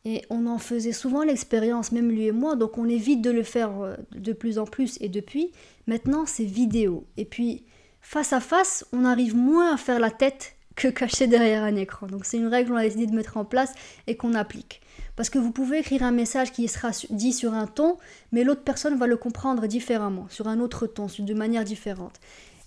[0.04, 3.42] Et on en faisait souvent l'expérience, même lui et moi, donc on évite de le
[3.42, 4.96] faire euh, de plus en plus.
[5.00, 5.52] Et depuis,
[5.86, 7.06] maintenant, c'est vidéo.
[7.18, 7.64] Et puis,
[8.00, 12.06] face à face, on arrive moins à faire la tête que caché derrière un écran.
[12.06, 13.74] Donc c'est une règle qu'on a décidé de mettre en place
[14.06, 14.80] et qu'on applique.
[15.20, 17.98] Parce que vous pouvez écrire un message qui sera dit sur un ton,
[18.32, 22.14] mais l'autre personne va le comprendre différemment, sur un autre ton, de manière différente.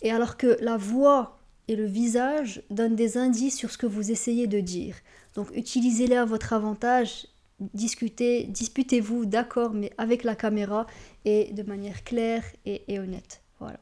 [0.04, 4.12] Et alors que la voix et le visage donnent des indices sur ce que vous
[4.12, 4.98] essayez de dire.
[5.34, 7.26] Donc utilisez-les à votre avantage
[7.60, 10.86] discutez, disputez-vous, d'accord, mais avec la caméra
[11.26, 13.42] et de manière claire et, honnête.
[13.60, 13.80] Voilà.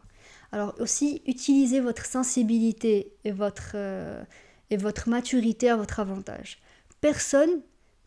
[0.53, 4.23] Alors aussi, utilisez votre sensibilité et votre, euh,
[4.69, 6.62] et votre maturité à votre avantage.
[7.01, 7.62] Personne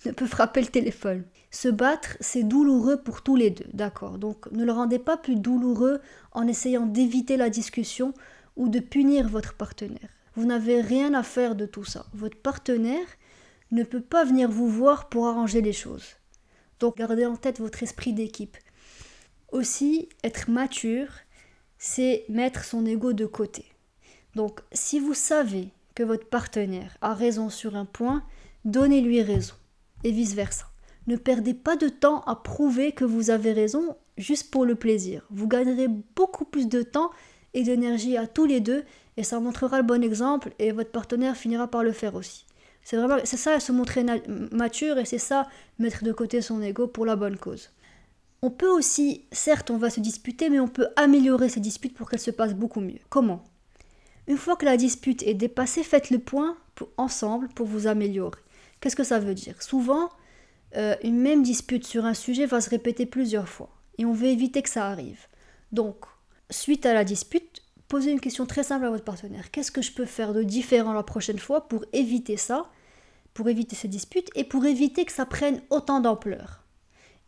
[0.04, 1.24] ne peut frapper le téléphone.
[1.50, 4.18] Se battre, c'est douloureux pour tous les deux, d'accord.
[4.18, 6.00] Donc ne le rendez pas plus douloureux
[6.32, 8.12] en essayant d'éviter la discussion
[8.56, 10.10] ou de punir votre partenaire.
[10.36, 12.06] Vous n'avez rien à faire de tout ça.
[12.12, 13.06] Votre partenaire
[13.70, 16.16] ne peut pas venir vous voir pour arranger les choses.
[16.80, 18.56] Donc gardez en tête votre esprit d'équipe.
[19.52, 21.08] Aussi, être mature,
[21.78, 23.64] c'est mettre son ego de côté.
[24.34, 28.24] Donc si vous savez que votre partenaire a raison sur un point,
[28.64, 29.54] donnez-lui raison
[30.04, 30.66] et vice-versa.
[31.06, 35.26] Ne perdez pas de temps à prouver que vous avez raison juste pour le plaisir.
[35.30, 37.10] Vous gagnerez beaucoup plus de temps
[37.52, 38.84] et d'énergie à tous les deux
[39.16, 42.46] et ça montrera le bon exemple et votre partenaire finira par le faire aussi.
[42.82, 44.04] C'est vraiment c'est ça se montrer
[44.52, 47.70] mature et c'est ça mettre de côté son ego pour la bonne cause.
[48.42, 52.10] On peut aussi, certes, on va se disputer, mais on peut améliorer ces disputes pour
[52.10, 52.98] qu'elles se passent beaucoup mieux.
[53.08, 53.42] Comment?
[54.26, 56.54] Une fois que la dispute est dépassée, faites le point
[56.98, 58.43] ensemble pour vous améliorer.
[58.84, 59.62] Qu'est-ce que ça veut dire?
[59.62, 60.10] Souvent,
[60.76, 64.26] euh, une même dispute sur un sujet va se répéter plusieurs fois et on veut
[64.26, 65.20] éviter que ça arrive.
[65.72, 66.04] Donc,
[66.50, 69.50] suite à la dispute, posez une question très simple à votre partenaire.
[69.50, 72.70] Qu'est-ce que je peux faire de différent la prochaine fois pour éviter ça,
[73.32, 76.62] pour éviter ces disputes et pour éviter que ça prenne autant d'ampleur?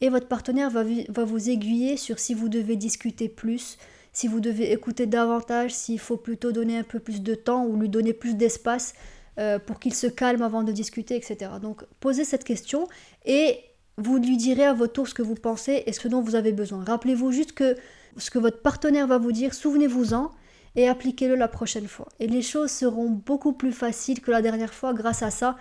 [0.02, 3.78] Et votre partenaire va, va vous aiguiller sur si vous devez discuter plus,
[4.12, 7.80] si vous devez écouter davantage, s'il faut plutôt donner un peu plus de temps ou
[7.80, 8.92] lui donner plus d'espace
[9.38, 11.52] euh, pour qu'il se calme avant de discuter, etc.
[11.60, 12.88] Donc posez cette question
[13.24, 13.60] et
[13.98, 16.52] vous lui direz à votre tour ce que vous pensez et ce dont vous avez
[16.52, 16.84] besoin.
[16.84, 17.76] Rappelez-vous juste que
[18.16, 20.30] ce que votre partenaire va vous dire, souvenez-vous-en
[20.74, 22.08] et appliquez-le la prochaine fois.
[22.20, 25.56] Et les choses seront beaucoup plus faciles que la dernière fois grâce à ça.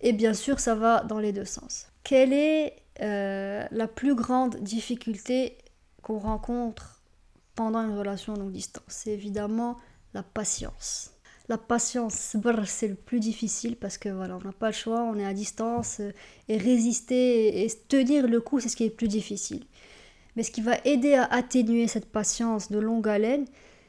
[0.00, 1.86] Et bien sûr, ça va dans les deux sens.
[2.04, 5.58] Quelle est euh, la plus grande difficulté
[6.02, 7.02] qu'on rencontre
[7.54, 8.84] pendant une relation longue distance?
[8.88, 9.76] C'est évidemment
[10.14, 11.15] la patience.
[11.48, 12.14] La patience,
[12.66, 15.32] c'est le plus difficile parce que voilà, on n'a pas le choix, on est à
[15.32, 16.10] distance euh,
[16.48, 19.64] et résister et tenir le coup, c'est ce qui est le plus difficile.
[20.34, 23.46] Mais ce qui va aider à atténuer cette patience de longue haleine,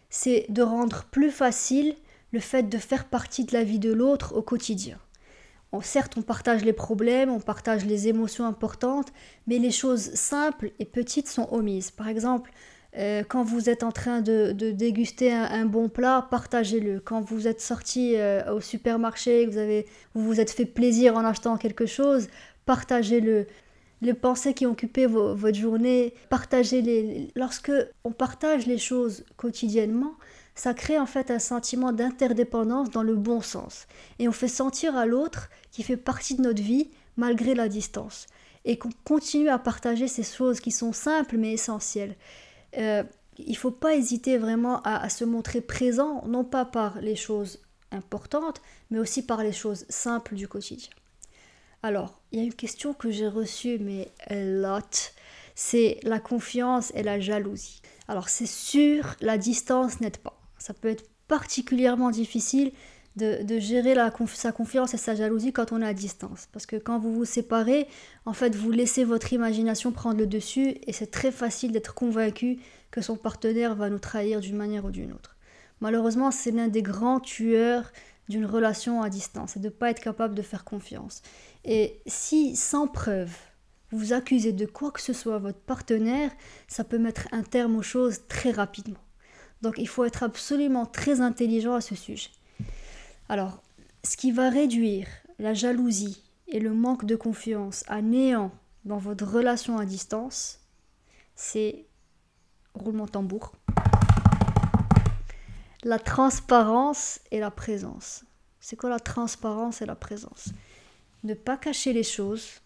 [0.10, 1.96] c'est de rendre plus facile
[2.32, 5.00] le fait de faire partie de la vie de l'autre au quotidien.
[5.82, 9.12] certes, on partage les problèmes, on partage les émotions importantes,
[9.48, 11.92] mais les choses simples et petites sont omises.
[11.92, 12.52] Par exemple,
[12.98, 17.00] euh, quand vous êtes en train de, déguster un, bon plat, partagez-le.
[17.00, 21.24] Quand vous êtes sorti euh, au supermarché, vous, avez, vous vous êtes fait plaisir en
[21.24, 22.28] achetant quelque chose,
[22.66, 23.46] partagez-le.
[24.02, 27.30] Les pensées qui occupent votre journée, partagez-les.
[27.36, 27.72] Lorsque
[28.04, 30.14] on partage les choses quotidiennement,
[30.54, 33.88] ça crée en fait un sentiment d'interdépendance dans le bon sens.
[34.20, 38.26] Et on fait sentir à l'autre qui fait partie de notre vie malgré la distance.
[38.66, 42.16] Et qu'on continue à partager ces choses qui sont simples mais essentielles.
[42.78, 43.04] Euh,
[43.38, 47.60] il ne faut pas hésiter vraiment à, se montrer présent, non pas par les choses
[47.92, 50.90] importantes, mais aussi par les choses simples du quotidien.
[51.84, 55.14] Alors, il y a une question que j'ai reçue, mais a lot,
[55.54, 57.82] c'est la confiance et la jalousie.
[58.08, 60.40] Alors, c'est sûr, la distance n'aide pas.
[60.58, 62.72] Ça peut être particulièrement difficile
[63.18, 63.96] de, gérer
[64.34, 66.48] sa confiance et sa jalousie quand on est à distance.
[66.52, 67.88] Parce que quand vous vous séparez,
[68.26, 72.60] en fait, vous laissez votre imagination prendre le dessus et c'est très facile d'être convaincu
[72.92, 75.36] que son partenaire va nous trahir d'une manière ou d'une autre.
[75.82, 77.92] Malheureusement, c'est l'un des grands tueurs
[78.30, 81.22] d'une relation à distance, c'est de ne pas être capable de faire confiance.
[81.64, 83.32] Et si, sans preuve,
[83.92, 86.32] vous accusez de quoi que ce soit votre partenaire,
[86.68, 89.00] ça peut mettre un terme aux choses très rapidement.
[89.62, 92.30] Donc il faut être absolument très intelligent à ce sujet.
[93.30, 93.62] Alors,
[94.06, 98.52] ce qui va réduire la jalousie et le manque de confiance à néant
[98.86, 100.62] dans votre relation à distance,
[101.36, 101.86] c'est
[102.74, 103.52] roulement tambour.
[105.84, 108.24] La transparence et la présence.
[108.62, 110.50] C'est quoi la transparence et la présence?
[111.24, 112.62] Ne pas cacher les choses,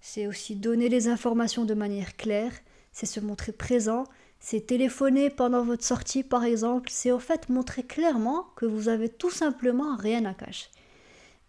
[0.00, 2.52] c'est aussi donner les informations de manière claire,
[2.92, 4.04] c'est se montrer présent,
[4.44, 9.08] c'est téléphoner pendant votre sortie par exemple, c'est au fait montrer clairement que vous avez
[9.08, 10.66] tout simplement rien à cacher.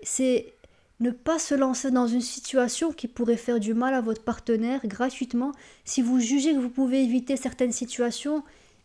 [0.03, 0.53] C'est
[0.99, 4.85] ne pas se lancer dans une situation qui pourrait faire du mal à votre partenaire
[4.85, 5.53] gratuitement.
[5.83, 8.43] Si vous jugez que vous pouvez éviter certaines situations,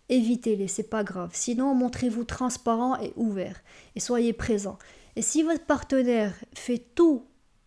[0.09, 1.33] évitez-les, c'est pas grave.
[1.35, 3.61] Sinon, montrez-vous transparent et ouvert
[3.95, 4.79] et soyez présent.
[5.17, 7.27] Et si votre partenaire fait tout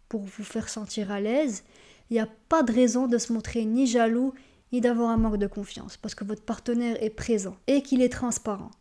[0.10, 1.64] pour vous faire sentir à l'aise,
[2.10, 4.34] il n'y a pas de raison de se montrer ni jaloux
[4.72, 8.12] ni d'avoir un manque de confiance, parce que votre partenaire est présent et qu'il est
[8.12, 8.72] transparent.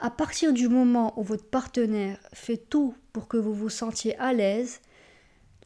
[0.00, 4.32] À partir du moment où votre partenaire fait tout pour que vous vous sentiez à
[4.32, 4.80] l'aise,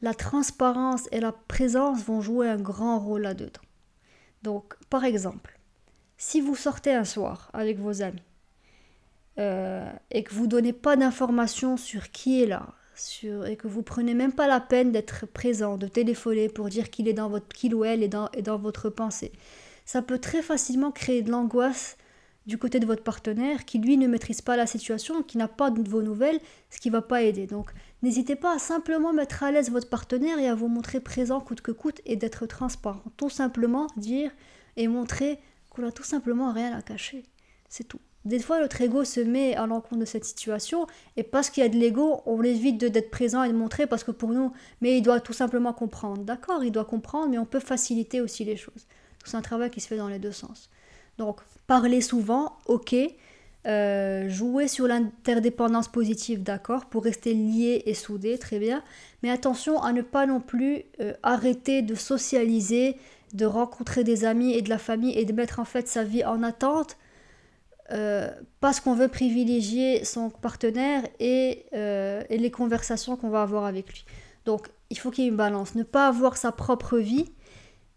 [0.01, 3.61] la transparence et la présence vont jouer un grand rôle là-dedans.
[4.41, 5.57] Donc, par exemple,
[6.17, 8.23] si vous sortez un soir avec vos amis
[9.39, 12.73] euh, et que vous donnez pas d'informations sur qui est là,
[13.47, 17.07] et que vous prenez même pas la peine d'être présent, de téléphoner pour dire qu'il
[17.07, 19.31] est dans votre qu'il ou elle est dans, est dans votre pensée,
[19.85, 21.97] ça peut très facilement créer de l'angoisse
[22.45, 25.71] du côté de votre partenaire qui lui ne maîtrise pas la situation, qui n'a pas
[25.71, 27.47] de vos nouvelles, ce qui va pas aider.
[27.47, 31.39] Donc n'hésitez pas à simplement mettre à l'aise votre partenaire et à vous montrer présent
[31.39, 33.03] coûte que coûte et d'être transparent.
[33.17, 34.31] Tout simplement dire
[34.75, 37.23] et montrer qu'on a tout simplement rien à cacher.
[37.69, 38.01] C'est tout.
[38.25, 41.65] Des fois, notre ego se met à l'encontre de cette situation, et parce qu'il y
[41.65, 44.97] a de l'ego, on évite d'être présent et de montrer, parce que pour nous, mais
[44.97, 46.23] il doit tout simplement comprendre.
[46.23, 48.87] D'accord, il doit comprendre, mais on peut faciliter aussi les choses.
[49.25, 50.69] C'est un travail qui se fait dans les deux sens.
[51.17, 52.95] Donc, parler souvent, ok.
[53.65, 58.83] Euh, jouer sur l'interdépendance positive, d'accord, pour rester lié et soudé, très bien.
[59.21, 62.97] Mais attention à ne pas non plus euh, arrêter de socialiser,
[63.33, 66.25] de rencontrer des amis et de la famille et de mettre en fait sa vie
[66.25, 66.97] en attente
[67.91, 73.91] euh, parce qu'on veut privilégier son partenaire et, et les conversations qu'on va avoir avec
[73.91, 74.05] lui.
[74.45, 75.75] Donc il faut qu'il y ait une balance.
[75.75, 77.25] Ne pas avoir sa propre vie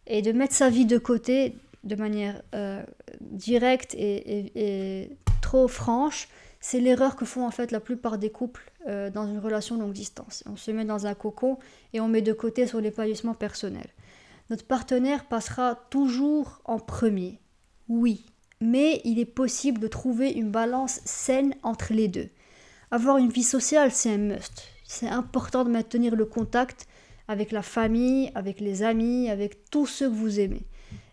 [0.07, 2.83] et de mettre sa vie de côté de manière euh,
[3.21, 6.29] directe et, trop franche,
[6.61, 9.93] c'est l'erreur que font en fait la plupart des couples euh, dans une relation longue
[9.93, 10.43] distance.
[10.47, 11.59] On se met dans un cocon
[11.93, 13.87] et on met de côté son épanouissement personnel.
[14.51, 17.41] Notre partenaire passera toujours en premier,
[17.89, 18.27] oui,
[18.61, 22.29] mais il est possible de trouver une balance saine entre les deux.
[22.91, 24.65] Avoir une vie sociale, c'est un must.
[24.85, 26.87] C'est important de maintenir le contact
[27.29, 30.67] avec la famille, avec les amis, avec tous ceux que vous aimez.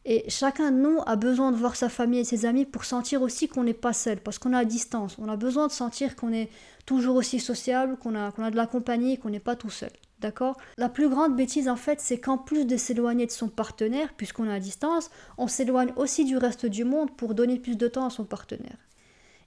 [0.05, 3.21] Et chacun de nous a besoin de voir sa famille et ses amis pour sentir
[3.21, 5.15] aussi qu'on n'est pas seul, parce qu'on est à distance.
[5.17, 6.49] On a besoin de sentir qu'on est
[6.85, 9.91] toujours aussi sociable, qu'on a, qu'on a de la compagnie, qu'on n'est pas tout seul.
[10.23, 10.55] D'accord?
[10.77, 14.45] La plus grande bêtise, en fait, c'est qu'en plus de s'éloigner de son partenaire, puisqu'on
[14.45, 18.05] est à distance, on s'éloigne aussi du reste du monde pour donner plus de temps
[18.05, 18.77] à son partenaire.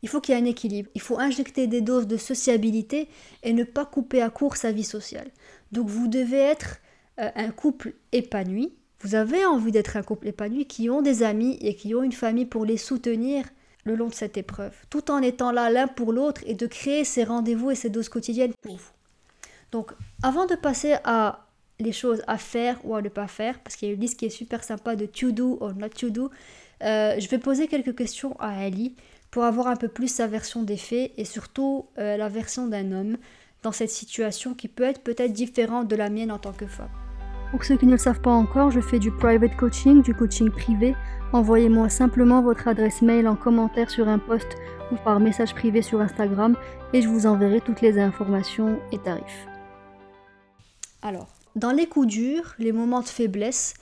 [0.02, 0.90] Il faut qu'il y ait un équilibre.
[0.94, 3.08] Il faut injecter des doses de sociabilité
[3.42, 5.30] et ne pas couper à court sa vie sociale.
[5.72, 6.76] Donc vous devez être
[7.20, 11.56] euh, un couple épanoui, vous avez envie d'être un couple épanoui qui ont des amis
[11.62, 13.46] et qui ont une famille pour les soutenir
[13.84, 17.04] le long de cette épreuve, tout en étant là l'un pour l'autre et de créer
[17.04, 18.90] ces rendez-vous et ces doses quotidiennes pour vous.
[19.72, 21.46] Donc, avant de passer à
[21.78, 24.18] les choses à faire ou à ne pas faire, parce qu'il y a une liste
[24.18, 26.30] qui est super sympa de to do or not to do,
[26.82, 28.94] euh, je vais poser quelques questions à Ali
[29.30, 32.92] pour avoir un peu plus sa version des faits et surtout euh, la version d'un
[32.92, 33.16] homme
[33.62, 36.90] dans cette situation qui peut être peut-être différente de la mienne en tant que femme.
[37.50, 40.50] Pour ceux qui ne le savent pas encore, je fais du private coaching, du coaching
[40.50, 40.94] privé.
[41.32, 44.48] Envoyez-moi simplement votre adresse mail en commentaire sur un post
[44.92, 46.56] ou par message privé sur Instagram
[46.92, 49.46] et je vous enverrai toutes les informations et tarifs.
[51.06, 53.74] Alors, dans les coups durs, les moments de faiblesse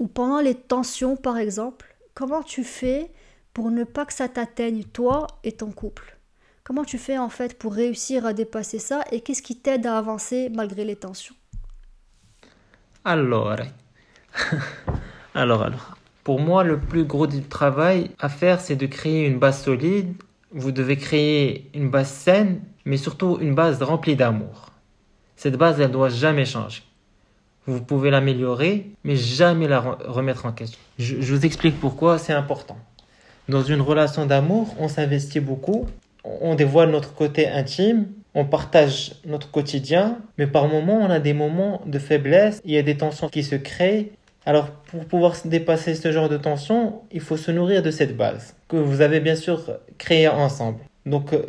[0.00, 3.12] ou pendant les tensions par exemple, comment tu fais
[3.54, 6.18] pour ne pas que ça t'atteigne toi et ton couple?
[6.64, 9.96] Comment tu fais en fait pour réussir à dépasser ça et qu'est-ce qui t'aide à
[9.96, 11.36] avancer malgré les tensions?
[13.04, 13.54] Alors,
[15.36, 15.96] alors, alors.
[16.24, 20.14] Pour moi, le plus gros du travail à faire, c'est de créer une base solide.
[20.50, 24.71] Vous devez créer une base saine, mais surtout une base remplie d'amour.
[25.42, 26.82] Cette base, elle doit jamais changer.
[27.66, 30.78] Vous pouvez l'améliorer, mais jamais la remettre en question.
[31.00, 32.76] Je, vous explique pourquoi c'est important.
[33.48, 35.88] Dans une relation d'amour, on s'investit beaucoup,
[36.22, 41.32] on dévoile notre côté intime, on partage notre quotidien, mais par moments, on a des
[41.32, 44.12] moments de faiblesse, il y a des tensions qui se créent.
[44.46, 48.54] Alors, pour pouvoir dépasser ce genre de tensions, il faut se nourrir de cette base,
[48.68, 50.78] que vous avez bien sûr créée ensemble.
[51.04, 51.42] Donc, euh,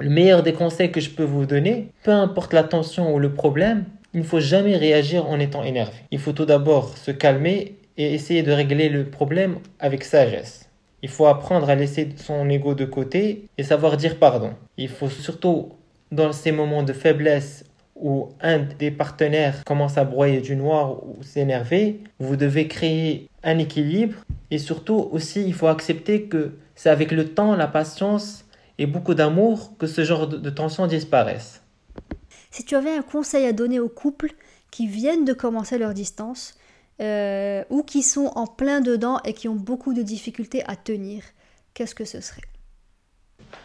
[0.00, 3.32] le meilleur des conseils que je peux vous donner, peu importe la tension ou le
[3.32, 3.84] problème,
[4.14, 5.92] il ne faut jamais réagir en étant énervé.
[6.10, 10.68] Il faut tout d'abord se calmer et essayer de régler le problème avec sagesse.
[11.02, 14.52] Il faut apprendre à laisser son ego de côté et savoir dire pardon.
[14.76, 15.70] Il faut surtout
[16.10, 21.22] dans ces moments de faiblesse où un des partenaires commence à broyer du noir ou
[21.22, 24.16] s'énerver, vous devez créer un équilibre
[24.50, 28.44] et surtout aussi il faut accepter que c'est avec le temps, la patience
[28.80, 31.62] et beaucoup d'amour que ce genre de, tension disparaisse.
[32.50, 34.32] Si tu avais un conseil à donner aux couples
[34.70, 36.54] qui viennent de commencer leur distance
[37.00, 41.22] euh, ou qui sont en plein dedans et qui ont beaucoup de difficultés à tenir,
[41.74, 42.40] qu'est-ce que ce serait?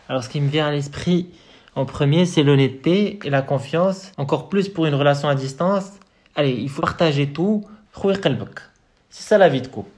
[0.10, 1.30] Alors ce qui me vient à l'esprit,
[1.76, 4.12] en premier, c'est l'honnêteté et la confiance.
[4.18, 5.92] Encore plus pour une relation à distance.
[6.36, 7.64] Allez, il faut partager tout.
[9.10, 9.92] C'est ça la vie de couple.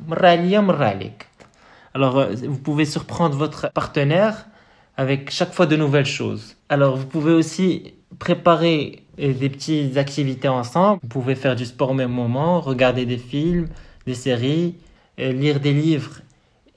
[1.95, 4.45] Alors, euh, vous pouvez surprendre votre partenaire
[4.97, 6.55] avec chaque fois de nouvelles choses.
[6.69, 10.99] Alors, vous pouvez aussi préparer euh, des petites activités ensemble.
[11.03, 13.69] Vous pouvez faire du sport au même moment, regarder des films,
[14.05, 14.75] des séries,
[15.19, 16.21] euh, lire des livres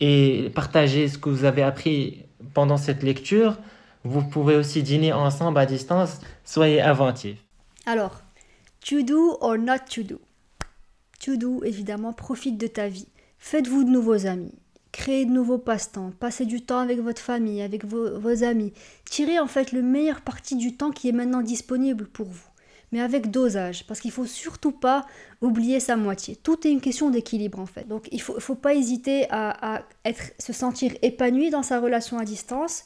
[0.01, 3.57] et partager ce que vous avez appris pendant cette lecture.
[4.05, 6.21] Vous pouvez aussi dîner ensemble à distance.
[6.45, 7.43] Soyez inventifs.
[7.87, 8.21] Alors,
[8.87, 10.21] to do or not to do?
[11.25, 13.09] To do, évidemment, profite de ta vie.
[13.39, 14.55] Faites-vous de nouveaux amis.
[14.93, 16.13] Créez de nouveaux passe-temps.
[16.19, 18.73] Passez du temps avec votre famille, avec vos, amis.
[19.09, 22.51] Tirez en fait le meilleur parti du temps qui est maintenant disponible pour vous
[22.93, 25.07] mais avec dosage, parce qu'il faut surtout pas
[25.41, 26.35] oublier sa moitié.
[26.35, 27.87] Tout est une question d'équilibre en fait.
[27.87, 32.25] Donc il faut, faut pas hésiter à, être, se sentir épanoui dans sa relation à
[32.25, 32.85] distance,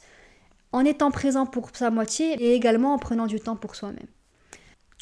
[0.71, 4.05] en étant présent pour sa moitié et également en prenant du temps pour soi-même.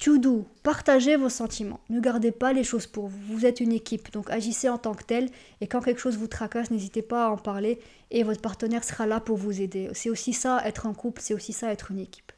[0.02, 1.80] To do, partagez vos sentiments.
[1.90, 3.20] Ne gardez pas les choses pour vous.
[3.36, 5.30] Vous êtes une équipe, donc agissez en tant que tel.
[5.62, 7.80] Et quand quelque chose vous tracasse, n'hésitez pas à en parler
[8.12, 9.90] et votre partenaire sera là pour vous aider.
[9.94, 12.32] C'est aussi ça être en couple, c'est aussi ça être une équipe.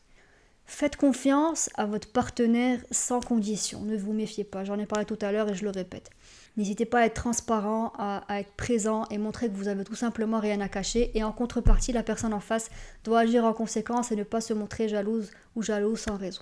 [0.67, 3.81] Faites confiance à votre partenaire sans condition.
[3.81, 4.63] Ne vous méfiez pas.
[4.63, 6.09] J'en ai parlé tout à l'heure et je le répète.
[6.57, 10.39] N'hésitez pas à être transparent, à, être présent et montrer que vous avez tout simplement
[10.39, 11.11] rien à cacher.
[11.13, 12.69] Et en contrepartie, la personne en face
[13.03, 16.41] doit agir en conséquence et ne pas se montrer jalouse ou jalouse sans raison.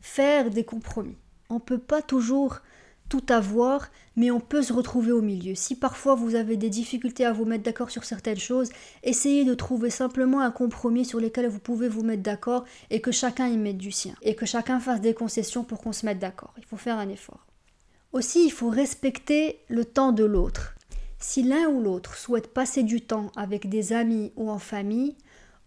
[0.00, 1.16] Faire des compromis.
[1.48, 2.60] On ne peut pas toujours
[3.10, 5.54] tout avoir, mais on peut se retrouver au milieu.
[5.54, 8.70] Si parfois vous avez des difficultés à vous mettre d'accord sur certaines choses,
[9.02, 13.10] essayez de trouver simplement un compromis sur lequel vous pouvez vous mettre d'accord et que
[13.10, 14.14] chacun y mette du sien.
[14.22, 16.54] Et que chacun fasse des concessions pour qu'on se mette d'accord.
[16.56, 17.46] Il faut faire un effort.
[18.12, 20.74] Aussi, il faut respecter le temps de l'autre.
[21.18, 25.16] Si l'un ou l'autre souhaite passer du temps avec des amis ou en famille,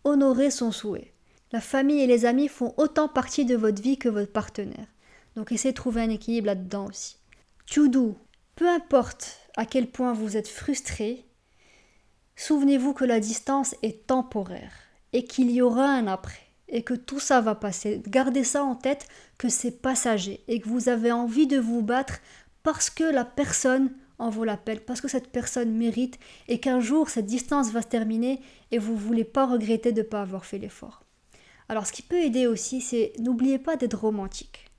[0.03, 1.12] honorez son souhait.
[1.54, 4.88] La famille et les amis font autant partie de votre vie que votre partenaire.
[5.36, 7.18] Donc essayez de trouver un équilibre là-dedans aussi.
[7.72, 8.18] To do.
[8.56, 11.28] Peu importe à quel point vous êtes frustré,
[12.36, 14.74] souvenez-vous que la distance est temporaire
[15.14, 18.01] et qu'il y aura un après et que tout ça va passer.
[18.08, 22.20] Gardez ça en tête que c'est passager et que vous avez envie de vous battre
[22.64, 26.80] parce que la personne en vaut la peine, parce que cette personne mérite et qu'un
[26.80, 28.41] jour cette distance va se terminer
[28.72, 31.03] et vous ne voulez pas regretter de ne pas avoir fait l'effort.
[31.74, 34.69] Alors ce qui peut aider aussi, c'est n'oubliez pas d'être romantique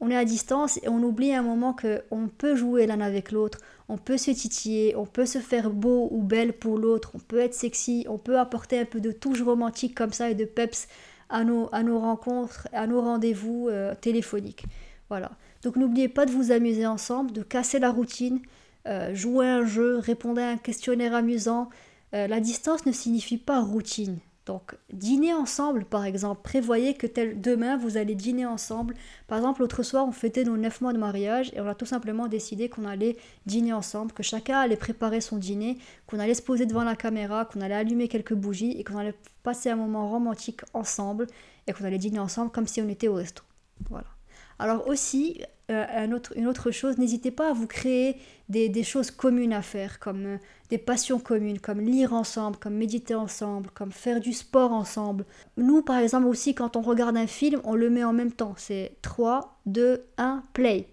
[0.00, 3.32] on est à distance et on oublie un moment que on peut jouer l'un avec
[3.32, 7.18] l'autre, on peut se titiller, on peut se faire beau ou belle pour l'autre, on
[7.18, 10.44] peut être sexy, on peut apporter un peu de touche romantique comme ça et de
[10.44, 10.88] peps
[11.28, 14.64] à nos, à nos rencontres, à nos rendez-vous euh, téléphoniques.
[15.08, 15.32] Voilà.
[15.62, 18.40] Donc n'oubliez pas de vous amuser ensemble, de casser la routine,
[18.86, 21.70] euh, jouer un jeu, répondre à un questionnaire amusant.
[22.14, 24.18] Euh, la distance ne signifie pas routine.
[24.46, 28.94] Donc, dîner ensemble, par exemple, prévoyez que tel, demain vous allez dîner ensemble.
[29.26, 31.84] Par exemple, l'autre soir, on fêtait nos 9 mois de mariage et on a tout
[31.84, 33.16] simplement décidé qu'on allait
[33.46, 37.44] dîner ensemble, que chacun allait préparer son dîner, qu'on allait se poser devant la caméra,
[37.44, 41.26] qu'on allait allumer quelques bougies et qu'on allait passer un moment romantique ensemble
[41.66, 43.42] et qu'on allait dîner ensemble comme si on était au resto.
[43.90, 44.15] Voilà.
[44.58, 48.16] Alors aussi, euh, une autre chose, n'hésitez pas à vous créer
[48.48, 50.36] des, choses communes à faire, comme euh,
[50.70, 55.24] des passions communes, comme lire ensemble, comme méditer ensemble, comme faire du sport ensemble.
[55.56, 58.54] Nous, par exemple, aussi, quand on regarde un film, on le met en même temps.
[58.56, 60.88] C'est 3, 2, 1, play.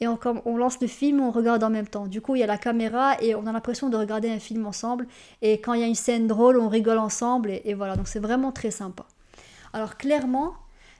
[0.00, 2.06] Et on, on lance le film, on regarde en même temps.
[2.06, 4.66] Du coup, il y a la caméra et on a l'impression de regarder un film
[4.66, 5.06] ensemble.
[5.42, 7.50] Et quand il y a une scène drôle, on rigole ensemble.
[7.50, 9.06] Et, et voilà, donc c'est vraiment très sympa.
[9.72, 10.54] Alors clairement,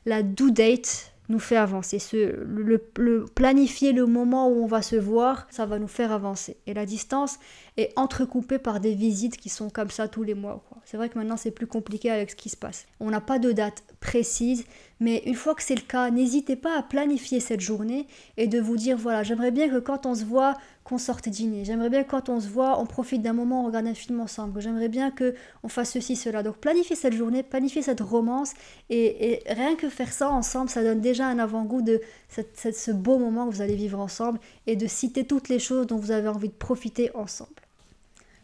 [0.07, 1.99] la due date nous fait avancer.
[1.99, 6.57] Ce, le, planifier le moment où on va se voir, ça va nous faire avancer.
[6.67, 7.39] Et la distance
[7.77, 10.65] est entrecoupée par des visites qui sont comme ça tous les mois.
[10.85, 12.87] C'est vrai que maintenant c'est plus compliqué avec ce qui se passe.
[12.99, 14.65] On n'a pas de date précise,
[15.01, 18.07] mais une fois que c'est le cas, n'hésitez pas à planifier cette journée
[18.37, 20.55] et de vous dire voilà, j'aimerais bien que quand on se voit,
[20.89, 21.67] qu'on sorte dîner.
[21.67, 24.61] J'aimerais bien quand on se voit, on profite d'un moment, on regarde un film ensemble.
[24.63, 26.43] J'aimerais bien que on fasse ceci, cela.
[26.43, 28.55] Donc planifier cette journée, planifier cette romance
[28.89, 33.47] et, rien que faire ça ensemble, ça donne déjà un avant-goût de ce beau moment
[33.47, 36.49] que vous allez vivre ensemble et de citer toutes les choses dont vous avez envie
[36.49, 37.51] de profiter ensemble.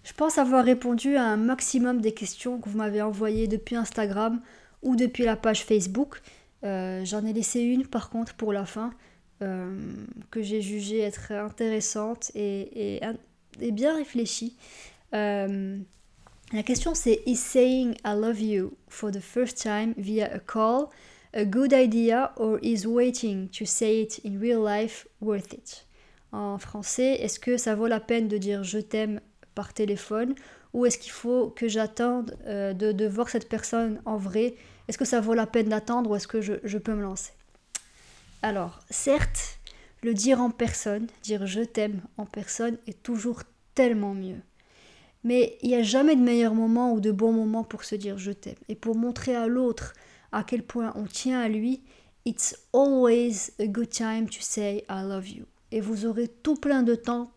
[0.03, 4.42] Je pense avoir répondu à un maximum des questions que vous m'avez envoyées depuis Instagram
[4.82, 6.20] ou depuis la page Facebook.
[6.62, 8.92] Euh, j'en ai laissé une par contre pour la fin
[9.45, 9.76] euh,
[10.30, 13.01] que j'ai jugée être intéressante et,
[13.61, 14.57] bien réfléchie.
[15.14, 15.78] Euh,
[16.53, 20.88] la question c'est Is saying I love you for the first time via a call
[21.32, 25.86] a good idea or is waiting to say it in real life worth it?
[26.32, 29.20] En français, est-ce que ça vaut la peine de dire je t'aime
[29.55, 30.34] par téléphone
[30.72, 34.57] ou est-ce qu'il faut que j'attende de, de, voir cette personne en vrai?
[34.88, 37.32] Est-ce que ça vaut la peine d'attendre ou est-ce que je, peux me lancer?
[38.45, 39.59] Alors, certes,
[40.03, 43.42] le dire en personne, dire je t'aime en personne est toujours
[43.74, 44.42] tellement mieux.
[45.22, 48.18] Mais il n'y a jamais de meilleur moment ou de bon moment pour se dire
[48.18, 48.59] je t'aime.
[48.68, 49.95] Et pour montrer à l'autre
[50.30, 51.84] à quel point on tient à lui,
[52.26, 55.47] it's always a good time to say I love you.
[55.72, 57.32] Et vous aurez tout plein de temps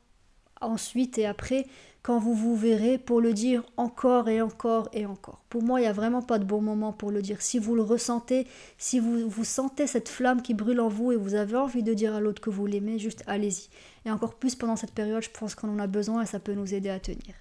[0.60, 1.68] ensuite et après
[2.08, 5.43] quand vous vous verrez pour le dire encore et encore et encore.
[5.49, 7.41] Pour moi, il n'y a vraiment pas de bon moment pour le dire.
[7.41, 8.47] Si vous le ressentez,
[8.78, 11.93] si vous, vous sentez cette flamme qui brûle en vous et vous avez envie de
[11.93, 13.68] dire à l'autre que vous l'aimez, juste allez-y.
[14.05, 16.53] Et encore plus pendant cette période, je pense qu'on en a besoin et ça peut
[16.53, 17.36] nous aider à tenir.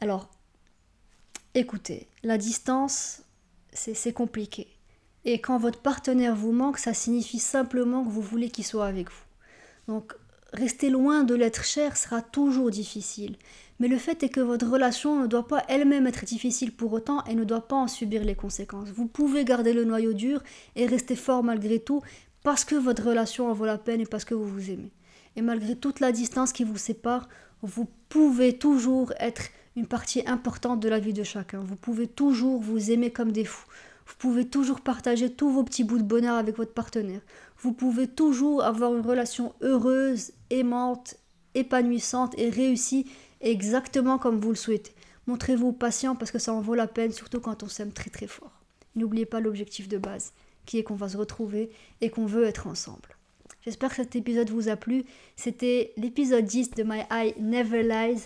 [0.00, 0.28] Alors,
[1.54, 3.22] écoutez, la distance,
[3.72, 4.66] c'est compliqué.
[5.24, 9.08] Et quand votre partenaire vous manque, ça signifie simplement que vous voulez qu'il soit avec
[9.08, 9.24] vous.
[9.86, 10.16] Donc,
[10.52, 13.36] rester loin de l'être cher sera toujours difficile.
[13.78, 17.22] Mais le fait est que votre relation ne doit pas elle-même être difficile pour autant
[17.24, 18.88] et ne doit pas en subir les conséquences.
[18.88, 20.42] Vous pouvez garder le noyau dur
[20.76, 22.00] et rester fort malgré tout
[22.42, 24.92] parce que votre relation en vaut la peine et parce que vous vous aimez.
[25.36, 27.28] Et malgré toute la distance qui vous sépare,
[27.62, 29.42] vous pouvez toujours être
[29.76, 31.60] une partie importante de la vie de chacun.
[31.60, 33.66] Vous pouvez toujours vous aimer comme des fous.
[34.06, 37.20] Vous pouvez toujours partager tous vos petits bouts de bonheur avec votre partenaire.
[37.58, 41.16] Vous pouvez toujours avoir une relation heureuse, aimante,
[41.54, 43.06] épanouissante et réussie
[43.40, 44.92] exactement comme vous le souhaitez.
[45.26, 48.26] Montrez-vous patient parce que ça en vaut la peine, surtout quand on s'aime très très
[48.26, 48.62] fort.
[48.94, 50.32] N'oubliez pas l'objectif de base,
[50.64, 53.16] qui est qu'on va se retrouver et qu'on veut être ensemble.
[53.62, 55.04] J'espère que cet épisode vous a plu.
[55.34, 58.22] C'était l'épisode 10 de My Eye Never Lies.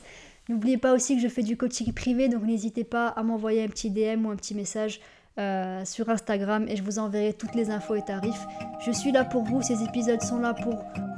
[0.48, 3.68] N'oubliez pas aussi que je fais du coaching privé, donc n'hésitez pas à m'envoyer un
[3.68, 5.00] petit DM ou un petit message
[5.38, 8.46] euh, sur Instagram et je vous enverrai toutes les infos et tarifs.
[8.84, 10.74] Je suis là pour vous, ces épisodes sont là pour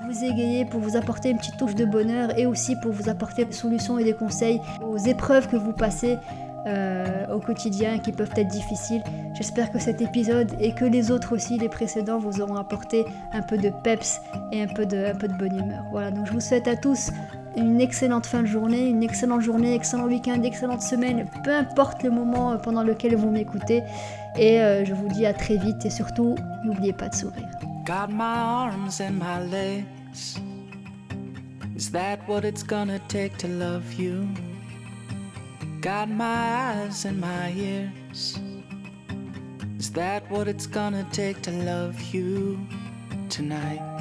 [0.06, 3.44] vous égayer, pour vous apporter une petite touche de bonheur et aussi pour vous apporter
[3.44, 6.18] des solutions et des conseils aux épreuves que vous passez
[6.66, 9.02] euh, au quotidien qui peuvent être difficiles.
[9.34, 13.42] J'espère que cet épisode et que les autres aussi, les précédents, vous auront apporté un
[13.42, 14.20] peu de peps
[14.52, 15.84] et un peu de, un peu de bonne humeur.
[15.90, 17.10] Voilà, donc je vous souhaite à tous
[17.56, 22.10] une excellente fin de journée, une excellente journée, excellent week-end, excellente semaine, peu importe le
[22.10, 23.82] moment pendant lequel vous m'écoutez.
[24.36, 27.48] Et euh, je vous dis à très vite et surtout, n'oubliez pas de sourire.
[27.88, 30.38] My arms and my legs.
[31.76, 34.26] Is that what it's gonna take to love you?
[35.84, 38.38] My eyes and my ears.
[39.80, 42.56] Is that what it's gonna take to love you
[43.28, 43.91] tonight?